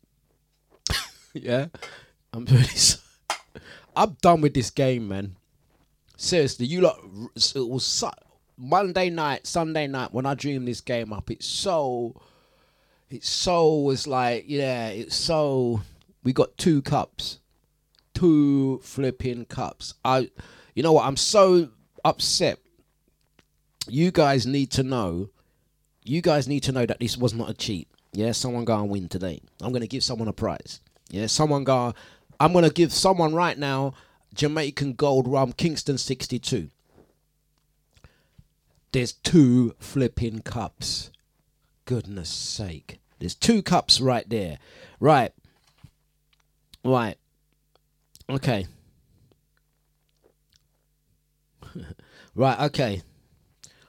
[1.34, 1.66] yeah,
[2.34, 2.48] I'm
[3.96, 5.36] I'm done with this game, man.
[6.16, 7.00] Seriously, you lot.
[7.36, 8.04] It was
[8.58, 11.30] Monday night, Sunday night when I dreamed this game up.
[11.30, 12.16] It's so.
[13.10, 14.90] It's so was like yeah.
[14.90, 15.82] It's so.
[16.24, 17.40] We got two cups,
[18.14, 19.96] two flipping cups.
[20.06, 20.30] I,
[20.76, 21.06] you know what?
[21.06, 21.70] I'm so
[22.06, 22.60] upset.
[23.88, 25.30] You guys need to know.
[26.04, 27.88] You guys need to know that this was not a cheat.
[28.14, 29.42] Yeah, someone go and win today.
[29.62, 30.80] I'm gonna give someone a prize.
[31.10, 31.94] Yeah, someone go.
[32.42, 33.94] I'm gonna give someone right now
[34.34, 36.72] Jamaican Gold Rum Kingston 62.
[38.92, 41.12] There's two flipping cups.
[41.86, 43.00] Goodness sake.
[43.20, 44.58] There's two cups right there.
[45.00, 45.34] Right.
[46.84, 47.18] Right.
[48.28, 48.66] Okay.
[52.36, 53.04] right, okay.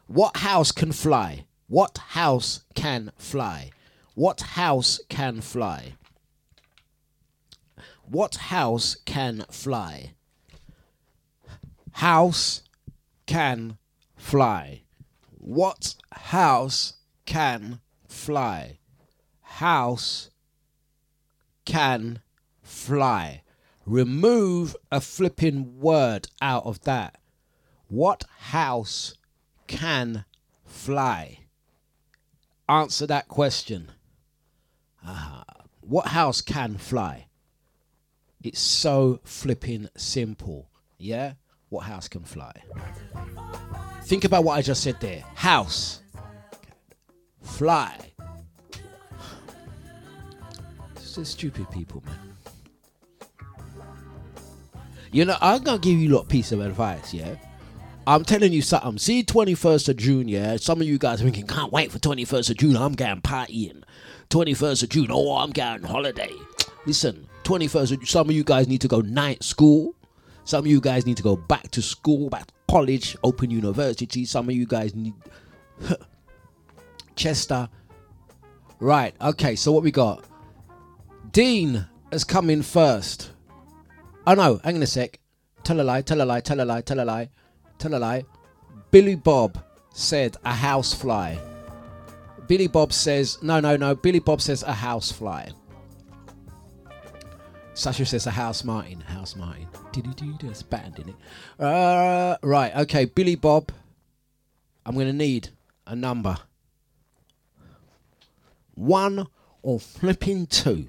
[0.09, 1.47] What house can fly?
[1.69, 3.70] What house can fly?
[4.15, 5.95] What house can fly?
[8.12, 10.12] What house can fly?
[11.93, 12.60] House
[13.24, 13.78] can
[14.16, 14.82] fly.
[15.39, 16.93] What house
[17.24, 18.80] can fly?
[19.40, 20.28] House
[21.64, 22.20] can
[22.60, 23.44] fly.
[23.86, 27.18] Remove a flipping word out of that.
[27.89, 29.14] What house
[29.66, 30.26] can
[30.66, 31.39] fly?
[32.68, 33.90] Answer that question.
[35.02, 35.44] Ah,
[35.80, 37.28] what house can fly?
[38.43, 40.69] It's so flipping simple.
[40.98, 41.35] Yeah?
[41.69, 42.52] What house can fly?
[44.05, 45.23] Think about what I just said there.
[45.35, 46.02] House.
[47.40, 47.98] Fly.
[50.97, 52.36] Just stupid people, man.
[55.12, 57.36] You know, I'm gonna give you a lot piece of advice, yeah?
[58.06, 58.98] I'm telling you something.
[58.98, 60.56] See 21st of June, yeah?
[60.56, 62.77] Some of you guys are thinking, can't wait for 21st of June.
[62.77, 63.82] I'm going partying.
[64.31, 66.32] 21st of June, oh, I'm going holiday.
[66.86, 69.94] Listen, 21st some of you guys need to go night school.
[70.44, 74.24] Some of you guys need to go back to school, back to college, open university.
[74.24, 75.14] Some of you guys need
[77.16, 77.69] Chester.
[78.81, 80.24] Right, okay, so what we got?
[81.31, 83.31] Dean has come in first.
[84.27, 85.20] Oh no, hang on a sec.
[85.62, 87.31] Tell a lie, tell a lie, tell a lie, tell a lie,
[87.78, 88.24] tell a lie.
[88.90, 89.62] Billy Bob
[89.94, 91.39] said a house fly.
[92.48, 93.94] Billy Bob says, no, no, no.
[93.94, 95.51] Billy Bob says a house fly.
[97.74, 99.01] Sasha says a house Martin.
[99.01, 99.66] House Martin.
[100.40, 101.15] There's band in it.
[101.59, 103.07] Uh, right, okay.
[103.07, 103.73] Billy Bob,
[104.85, 105.49] I'm going to need
[105.86, 106.36] a number.
[108.74, 109.27] One
[109.62, 110.89] or flipping two.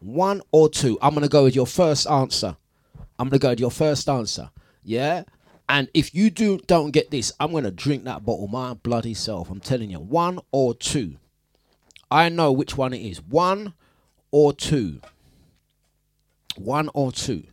[0.00, 0.98] One or two.
[1.00, 2.56] I'm going to go with your first answer.
[3.18, 4.50] I'm going to go with your first answer.
[4.84, 5.24] Yeah?
[5.68, 9.14] And if you do don't get this, I'm going to drink that bottle my bloody
[9.14, 9.50] self.
[9.50, 9.98] I'm telling you.
[10.00, 11.16] One or two.
[12.10, 13.22] I know which one it is.
[13.22, 13.72] One
[14.30, 15.00] or two.
[16.56, 17.44] One or two.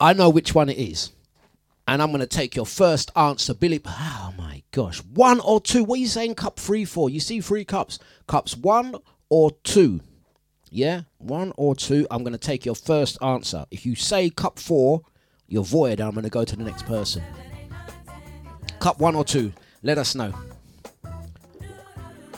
[0.00, 1.12] I know which one it is.
[1.86, 3.80] And I'm going to take your first answer, Billy.
[3.86, 4.98] Oh my gosh.
[5.00, 5.84] One or two.
[5.84, 7.10] What are you saying cup three for?
[7.10, 7.98] You see three cups.
[8.26, 8.94] Cups one
[9.28, 10.00] or two.
[10.70, 11.02] Yeah?
[11.18, 12.06] One or two.
[12.10, 13.66] I'm going to take your first answer.
[13.70, 15.02] If you say cup four,
[15.48, 16.00] you're void.
[16.00, 17.22] And I'm going to go to the next person.
[18.78, 19.52] Cup one or two.
[19.82, 20.32] Let us know.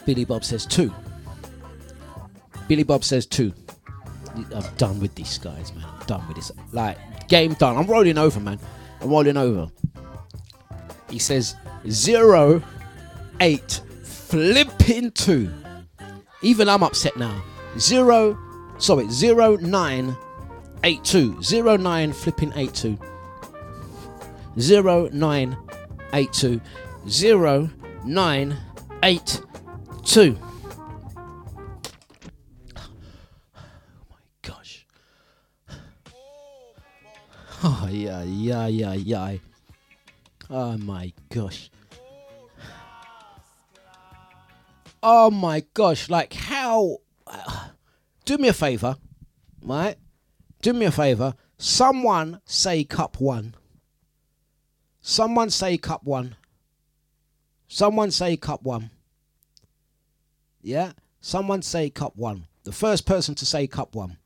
[0.06, 0.93] Billy Bob says two.
[2.66, 3.52] Billy Bob says two.
[4.35, 5.85] I'm done with these guys, man.
[5.85, 6.51] I'm done with this.
[6.73, 6.98] Like,
[7.28, 7.77] game done.
[7.77, 8.59] I'm rolling over, man.
[9.01, 9.70] I'm rolling over.
[11.09, 11.55] He says
[11.89, 12.62] zero,
[13.40, 15.52] eight, flipping two.
[16.43, 17.43] Even I'm upset now.
[17.78, 18.39] Zero,
[18.78, 20.16] sorry, zero, nine,
[20.82, 21.40] eight, two.
[21.43, 22.98] Zero, nine, flipping eight, two.
[24.59, 25.56] Zero, nine,
[26.12, 26.61] eight, two.
[27.09, 27.70] Zero,
[28.05, 28.56] nine,
[29.02, 29.40] eight,
[30.05, 30.39] two.
[37.94, 39.36] Yeah, yeah, yeah, yeah.
[40.50, 41.70] Oh, my gosh.
[45.02, 46.10] Oh, my gosh.
[46.10, 46.98] Like, how.
[47.26, 47.68] Uh,
[48.24, 48.96] do me a favor,
[49.62, 49.96] right?
[50.60, 51.34] Do me a favor.
[51.56, 53.54] Someone say cup one.
[55.00, 56.36] Someone say cup one.
[57.68, 58.90] Someone say cup one.
[60.62, 60.92] Yeah?
[61.20, 62.46] Someone say cup one.
[62.64, 64.16] The first person to say cup one.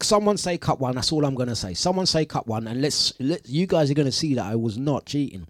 [0.00, 0.94] Someone say cup one.
[0.94, 1.74] That's all I'm gonna say.
[1.74, 4.78] Someone say cup one, and let's let you guys are gonna see that I was
[4.78, 5.46] not cheating.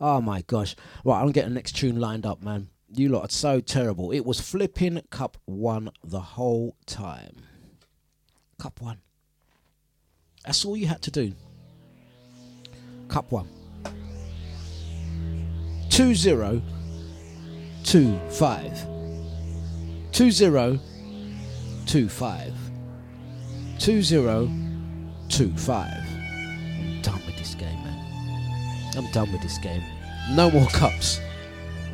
[0.00, 0.76] Oh my gosh!
[1.04, 2.68] Right, I'm getting the next tune lined up, man.
[2.94, 4.12] You lot are so terrible.
[4.12, 7.36] It was flipping cup one the whole time.
[8.58, 8.98] Cup one.
[10.44, 11.32] That's all you had to do.
[13.08, 13.48] Cup one.
[15.90, 16.62] Two zero
[17.84, 18.78] two five.
[20.12, 20.78] Two zero
[21.86, 22.54] two five.
[23.78, 24.50] Two zero
[25.28, 26.02] two five.
[26.14, 28.94] I'm done with this game, man.
[28.96, 29.82] I'm done with this game.
[30.32, 31.20] No more cups.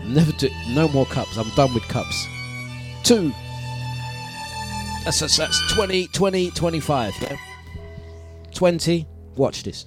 [0.02, 0.48] Never do.
[0.70, 1.36] No more cups.
[1.36, 2.26] I'm done with cups.
[3.02, 3.32] Two.
[5.04, 7.14] That's that's, that's 20, 20, 25.
[7.20, 7.36] Yeah.
[8.54, 9.06] 20.
[9.36, 9.84] Watch this.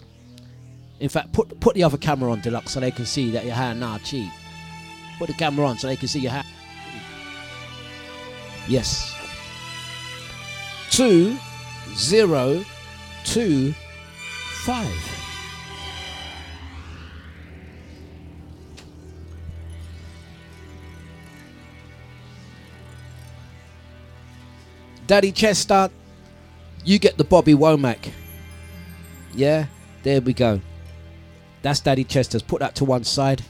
[0.99, 3.55] In fact, put put the other camera on, Dlux, so they can see that your
[3.55, 4.29] hand nah cheat.
[5.17, 6.47] Put the camera on so they can see your hand.
[8.67, 9.15] Yes.
[10.91, 11.37] Two,
[11.95, 12.63] zero,
[13.23, 13.73] two,
[14.63, 15.17] five.
[25.07, 25.89] Daddy Chester,
[26.83, 28.11] you get the Bobby Womack.
[29.33, 29.67] Yeah,
[30.03, 30.59] there we go.
[31.61, 32.41] That's Daddy Chester's.
[32.41, 33.41] Put that to one side.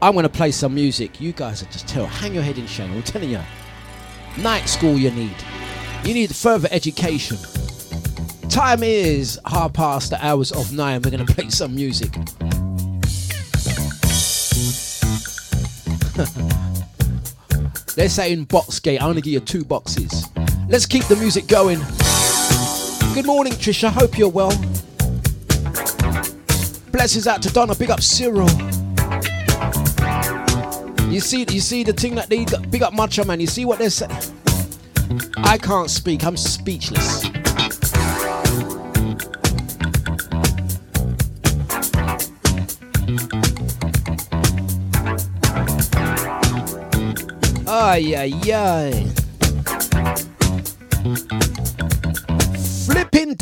[0.00, 1.20] I'm going to play some music.
[1.20, 2.12] You guys are just terrible.
[2.12, 2.92] Hang your head in shame.
[2.92, 3.40] I'm telling you.
[4.38, 5.36] Night school you need.
[6.04, 7.38] You need further education.
[8.48, 11.02] Time is half past the hours of nine.
[11.02, 12.12] We're going to play some music.
[17.96, 19.00] They're saying box gate.
[19.00, 20.28] Going to give you two boxes.
[20.68, 21.78] Let's keep the music going.
[23.14, 23.90] Good morning, Trisha.
[23.90, 24.50] Hope you're well.
[26.90, 27.74] Blessings out to Donna.
[27.74, 28.48] Big up Cyril.
[31.10, 33.40] You see, you see the thing that they big up Macho Man.
[33.40, 34.12] You see what they're saying?
[35.36, 36.24] I can't speak.
[36.24, 37.24] I'm speechless.
[47.74, 49.10] Ay, ay, ay.
[52.86, 53.34] Flipping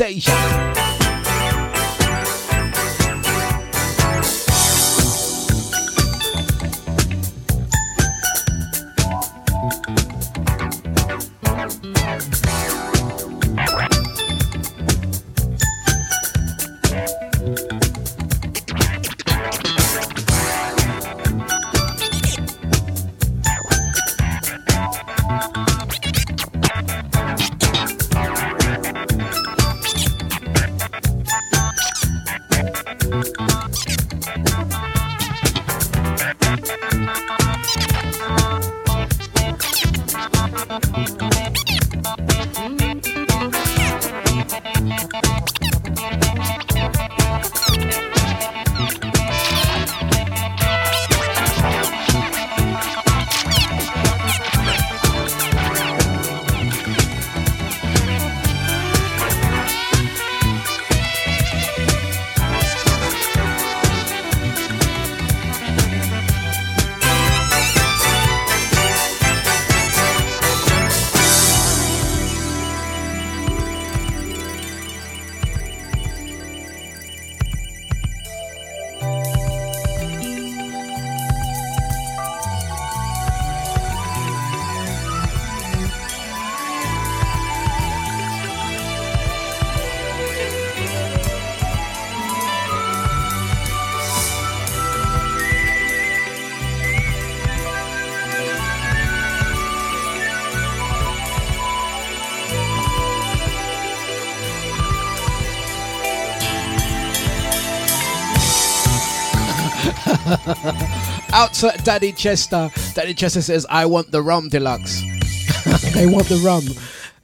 [111.43, 112.71] Out to Daddy Chester.
[112.93, 115.01] Daddy Chester says, I want the rum deluxe.
[115.93, 116.63] they want the rum.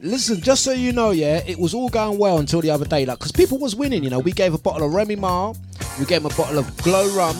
[0.02, 3.06] Listen, just so you know, yeah, it was all going well until the other day,
[3.06, 4.20] like, because people was winning, you know.
[4.20, 5.54] We gave a bottle of Remy Mar,
[5.98, 7.38] we gave him a bottle of Glow Rum.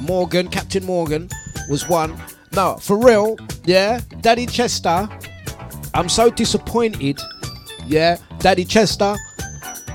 [0.00, 1.28] Morgan, Captain Morgan,
[1.68, 2.18] was one.
[2.56, 5.06] No, for real, yeah, Daddy Chester,
[5.92, 7.20] I'm so disappointed,
[7.86, 9.16] yeah, Daddy Chester,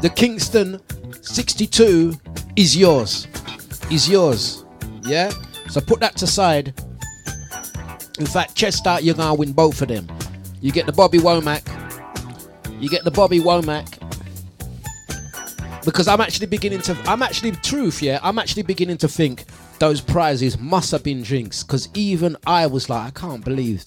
[0.03, 0.79] the Kingston
[1.21, 2.13] 62
[2.55, 3.25] is yours.
[3.89, 4.63] Is yours.
[5.01, 5.31] Yeah?
[5.69, 6.73] So put that to side.
[8.19, 10.07] In fact, Chester, you're gonna win both of them.
[10.61, 11.63] You get the Bobby Womack.
[12.81, 13.93] You get the Bobby Womack.
[15.85, 19.45] Because I'm actually beginning to I'm actually truth, yeah, I'm actually beginning to think
[19.79, 21.63] those prizes must have been drinks.
[21.63, 23.85] Cause even I was like, I can't believe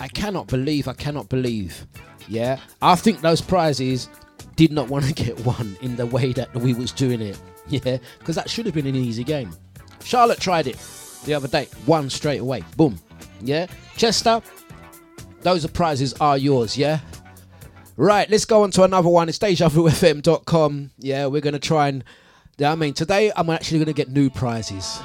[0.00, 1.86] I cannot believe, I cannot believe.
[2.28, 2.58] Yeah.
[2.82, 4.08] I think those prizes
[4.56, 7.40] did not want to get won in the way that we was doing it.
[7.68, 9.52] Yeah, because that should have been an easy game.
[10.02, 10.76] Charlotte tried it
[11.24, 12.64] the other day, won straight away.
[12.76, 12.98] Boom.
[13.40, 13.66] Yeah,
[13.96, 14.42] Chester,
[15.42, 16.76] those prizes are yours.
[16.76, 17.00] Yeah.
[17.96, 19.28] Right, let's go on to another one.
[19.28, 20.90] It's DejaVuFM.com.
[20.98, 22.04] Yeah, we're gonna try and.
[22.56, 25.00] Yeah, I mean, today I'm actually gonna get new prizes.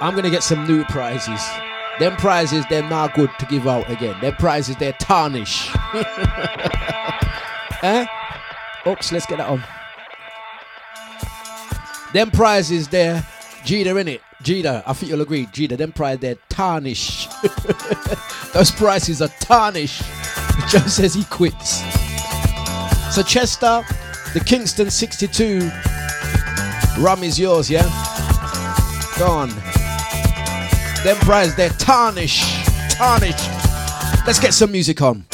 [0.00, 1.40] I'm gonna get some new prizes.
[1.98, 4.20] Them prizes, they're not good to give out again.
[4.20, 5.68] Them prizes, they're tarnish.
[7.82, 8.06] eh?
[8.86, 9.64] Oops, let's get that on.
[12.12, 13.26] Them prizes there,
[13.64, 14.22] Jida in it.
[14.42, 15.46] Jida, I think you'll agree.
[15.46, 17.26] Jida, them prizes they're tarnish.
[18.54, 19.98] Those prices are tarnish.
[20.68, 21.80] Joe says he quits.
[23.14, 23.84] So Chester,
[24.34, 25.70] the Kingston 62
[27.00, 27.82] rum is yours, yeah?
[29.18, 29.48] Go on.
[31.02, 32.44] Them prizes they're tarnish.
[32.90, 33.48] Tarnish.
[34.26, 35.24] Let's get some music on.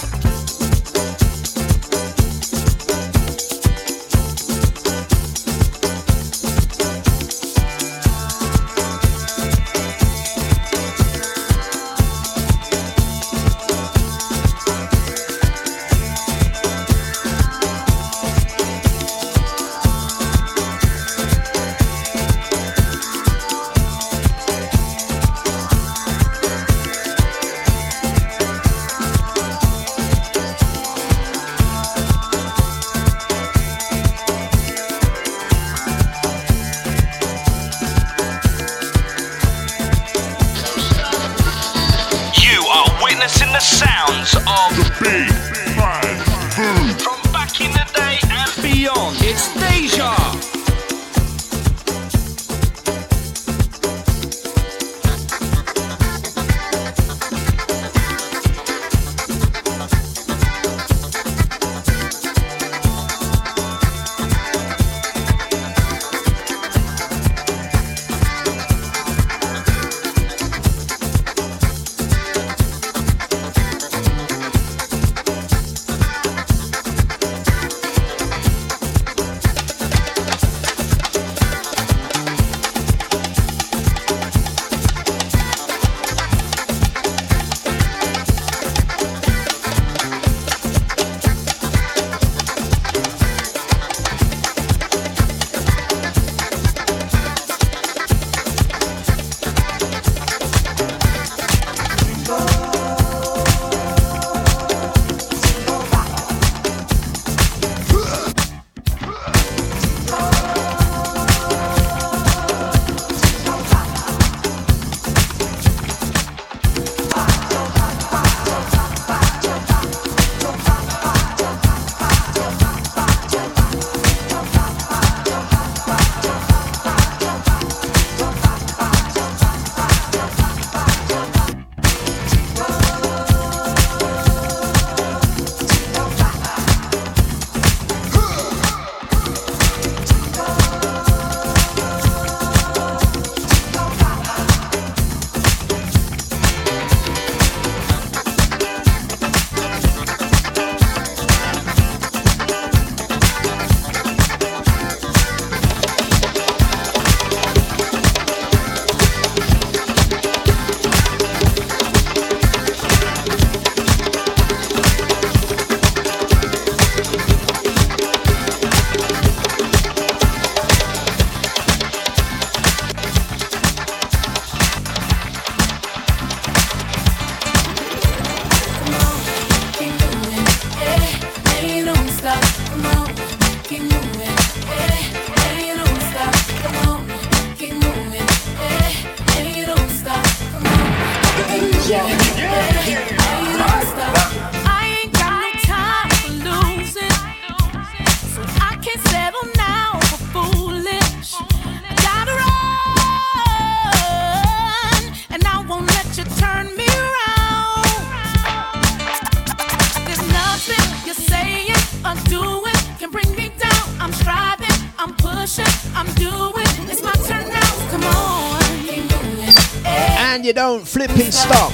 [220.34, 221.72] And you don't flipping stop.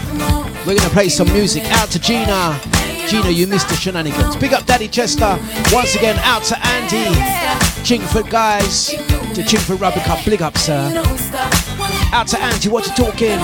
[0.66, 2.60] We're gonna play some music out to Gina.
[3.08, 4.36] Gina, you missed the shenanigans.
[4.36, 5.38] Big up Daddy Chester.
[5.72, 7.10] Once again, out to Andy.
[7.82, 8.88] Chingford guys.
[8.88, 10.24] To Chingford Rubber Cup.
[10.24, 10.92] Big up, sir.
[12.12, 13.38] Out to Andy, what you talking?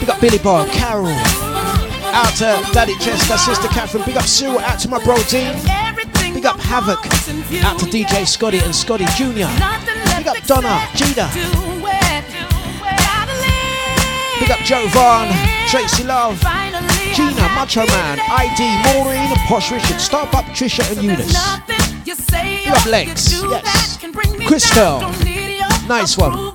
[0.00, 1.06] Big up Billy Bob, Carol.
[1.08, 4.04] Out to Daddy Chester, Sister Catherine.
[4.04, 4.58] Big up Sue.
[4.58, 5.81] Out to my bro team.
[6.72, 7.04] Up Havoc.
[7.64, 9.44] Out to DJ Scotty and Scotty Jr.
[10.16, 11.28] Big up Donna, Gina.
[14.40, 15.28] Big up Joe Vaughn,
[15.68, 16.40] Tracy Love,
[17.12, 21.36] Gina, Macho Man, ID, Maureen, Posh Richard, Starbuck, Trisha and Eunice.
[22.06, 23.98] Big up Lex, yes.
[24.46, 25.00] Crystal,
[25.86, 26.54] nice one.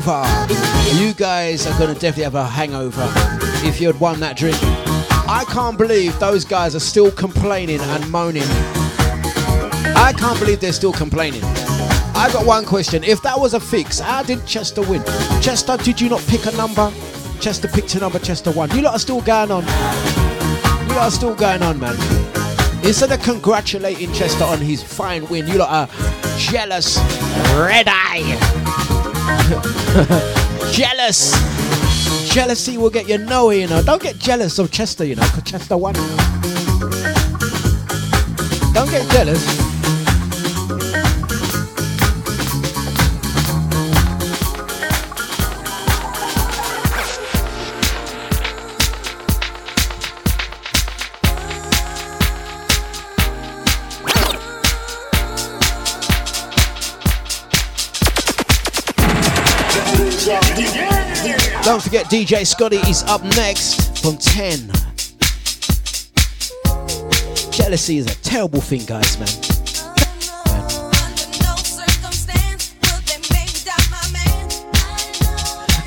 [0.00, 0.96] Hangover.
[0.96, 3.06] You guys are gonna definitely have a hangover
[3.66, 4.56] if you had won that drink.
[5.26, 8.42] I can't believe those guys are still complaining and moaning.
[9.96, 11.42] I can't believe they're still complaining.
[12.16, 13.02] I got one question.
[13.04, 15.02] If that was a fix, how did Chester win?
[15.40, 16.92] Chester, did you not pick a number?
[17.40, 18.70] Chester picked a number, Chester won.
[18.70, 19.64] You lot are still going on.
[19.64, 21.96] You lot are still going on, man.
[22.84, 26.98] Instead of congratulating Chester on his fine win, you lot are jealous,
[27.56, 28.53] red eye.
[30.72, 31.32] jealous.
[32.32, 33.82] Jealousy will get you nowhere, you know.
[33.82, 35.94] Don't get jealous of Chester, you know, because Chester won.
[38.74, 39.63] Don't get jealous.
[62.14, 64.70] DJ Scotty is up next from 10.
[67.50, 69.26] Jealousy is a terrible thing, guys, man.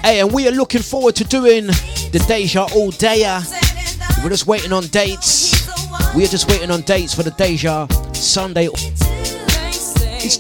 [0.03, 3.41] Hey, and we are looking forward to doing the Deja all dayer.
[4.21, 5.65] We're just waiting on dates.
[6.13, 8.67] We are just waiting on dates for the Deja Sunday.
[10.19, 10.35] It's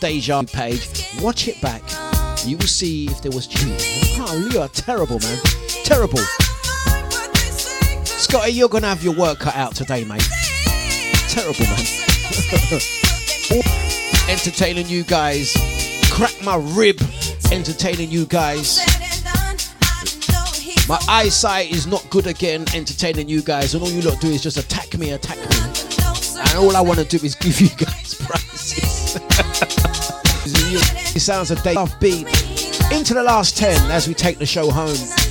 [0.00, 0.42] Deja.
[0.44, 0.88] page.
[1.20, 1.82] Watch it back.
[2.44, 3.76] You will see if there was cheating.
[4.20, 5.38] Oh, you are terrible, man.
[5.84, 6.18] Terrible.
[8.04, 10.26] Scotty, you're gonna have your work cut out today, mate.
[11.28, 11.78] Terrible, man.
[14.28, 15.56] Entertaining you guys.
[16.10, 17.00] Crack my rib.
[17.50, 18.78] Entertaining you guys.
[20.88, 22.64] My eyesight is not good again.
[22.74, 25.56] Entertaining you guys, and all you lot do is just attack me, attack me.
[26.38, 27.97] And all I want to do is give you guys
[31.18, 32.26] sounds day off beat.
[32.92, 35.27] Into the last 10 as we take the show home.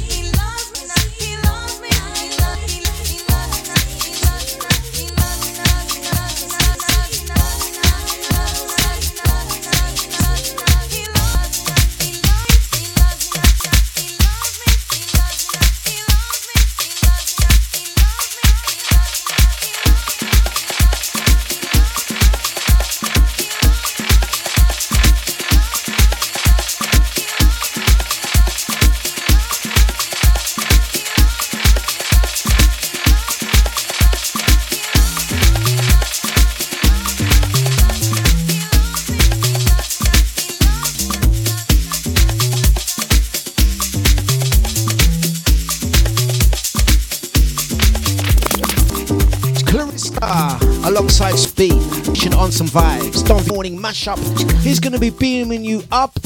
[53.68, 54.18] Morning mashup.
[54.62, 56.18] He's gonna be beaming you up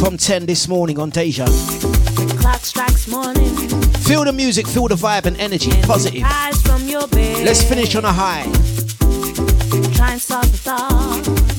[0.00, 1.44] from 10 this morning on Deja.
[2.38, 3.54] Clock strikes morning.
[4.08, 6.24] Feel the music, feel the vibe and energy, positive.
[6.86, 7.44] Your bed.
[7.44, 8.44] Let's finish on a high.
[9.94, 11.49] Try and solve the thoughts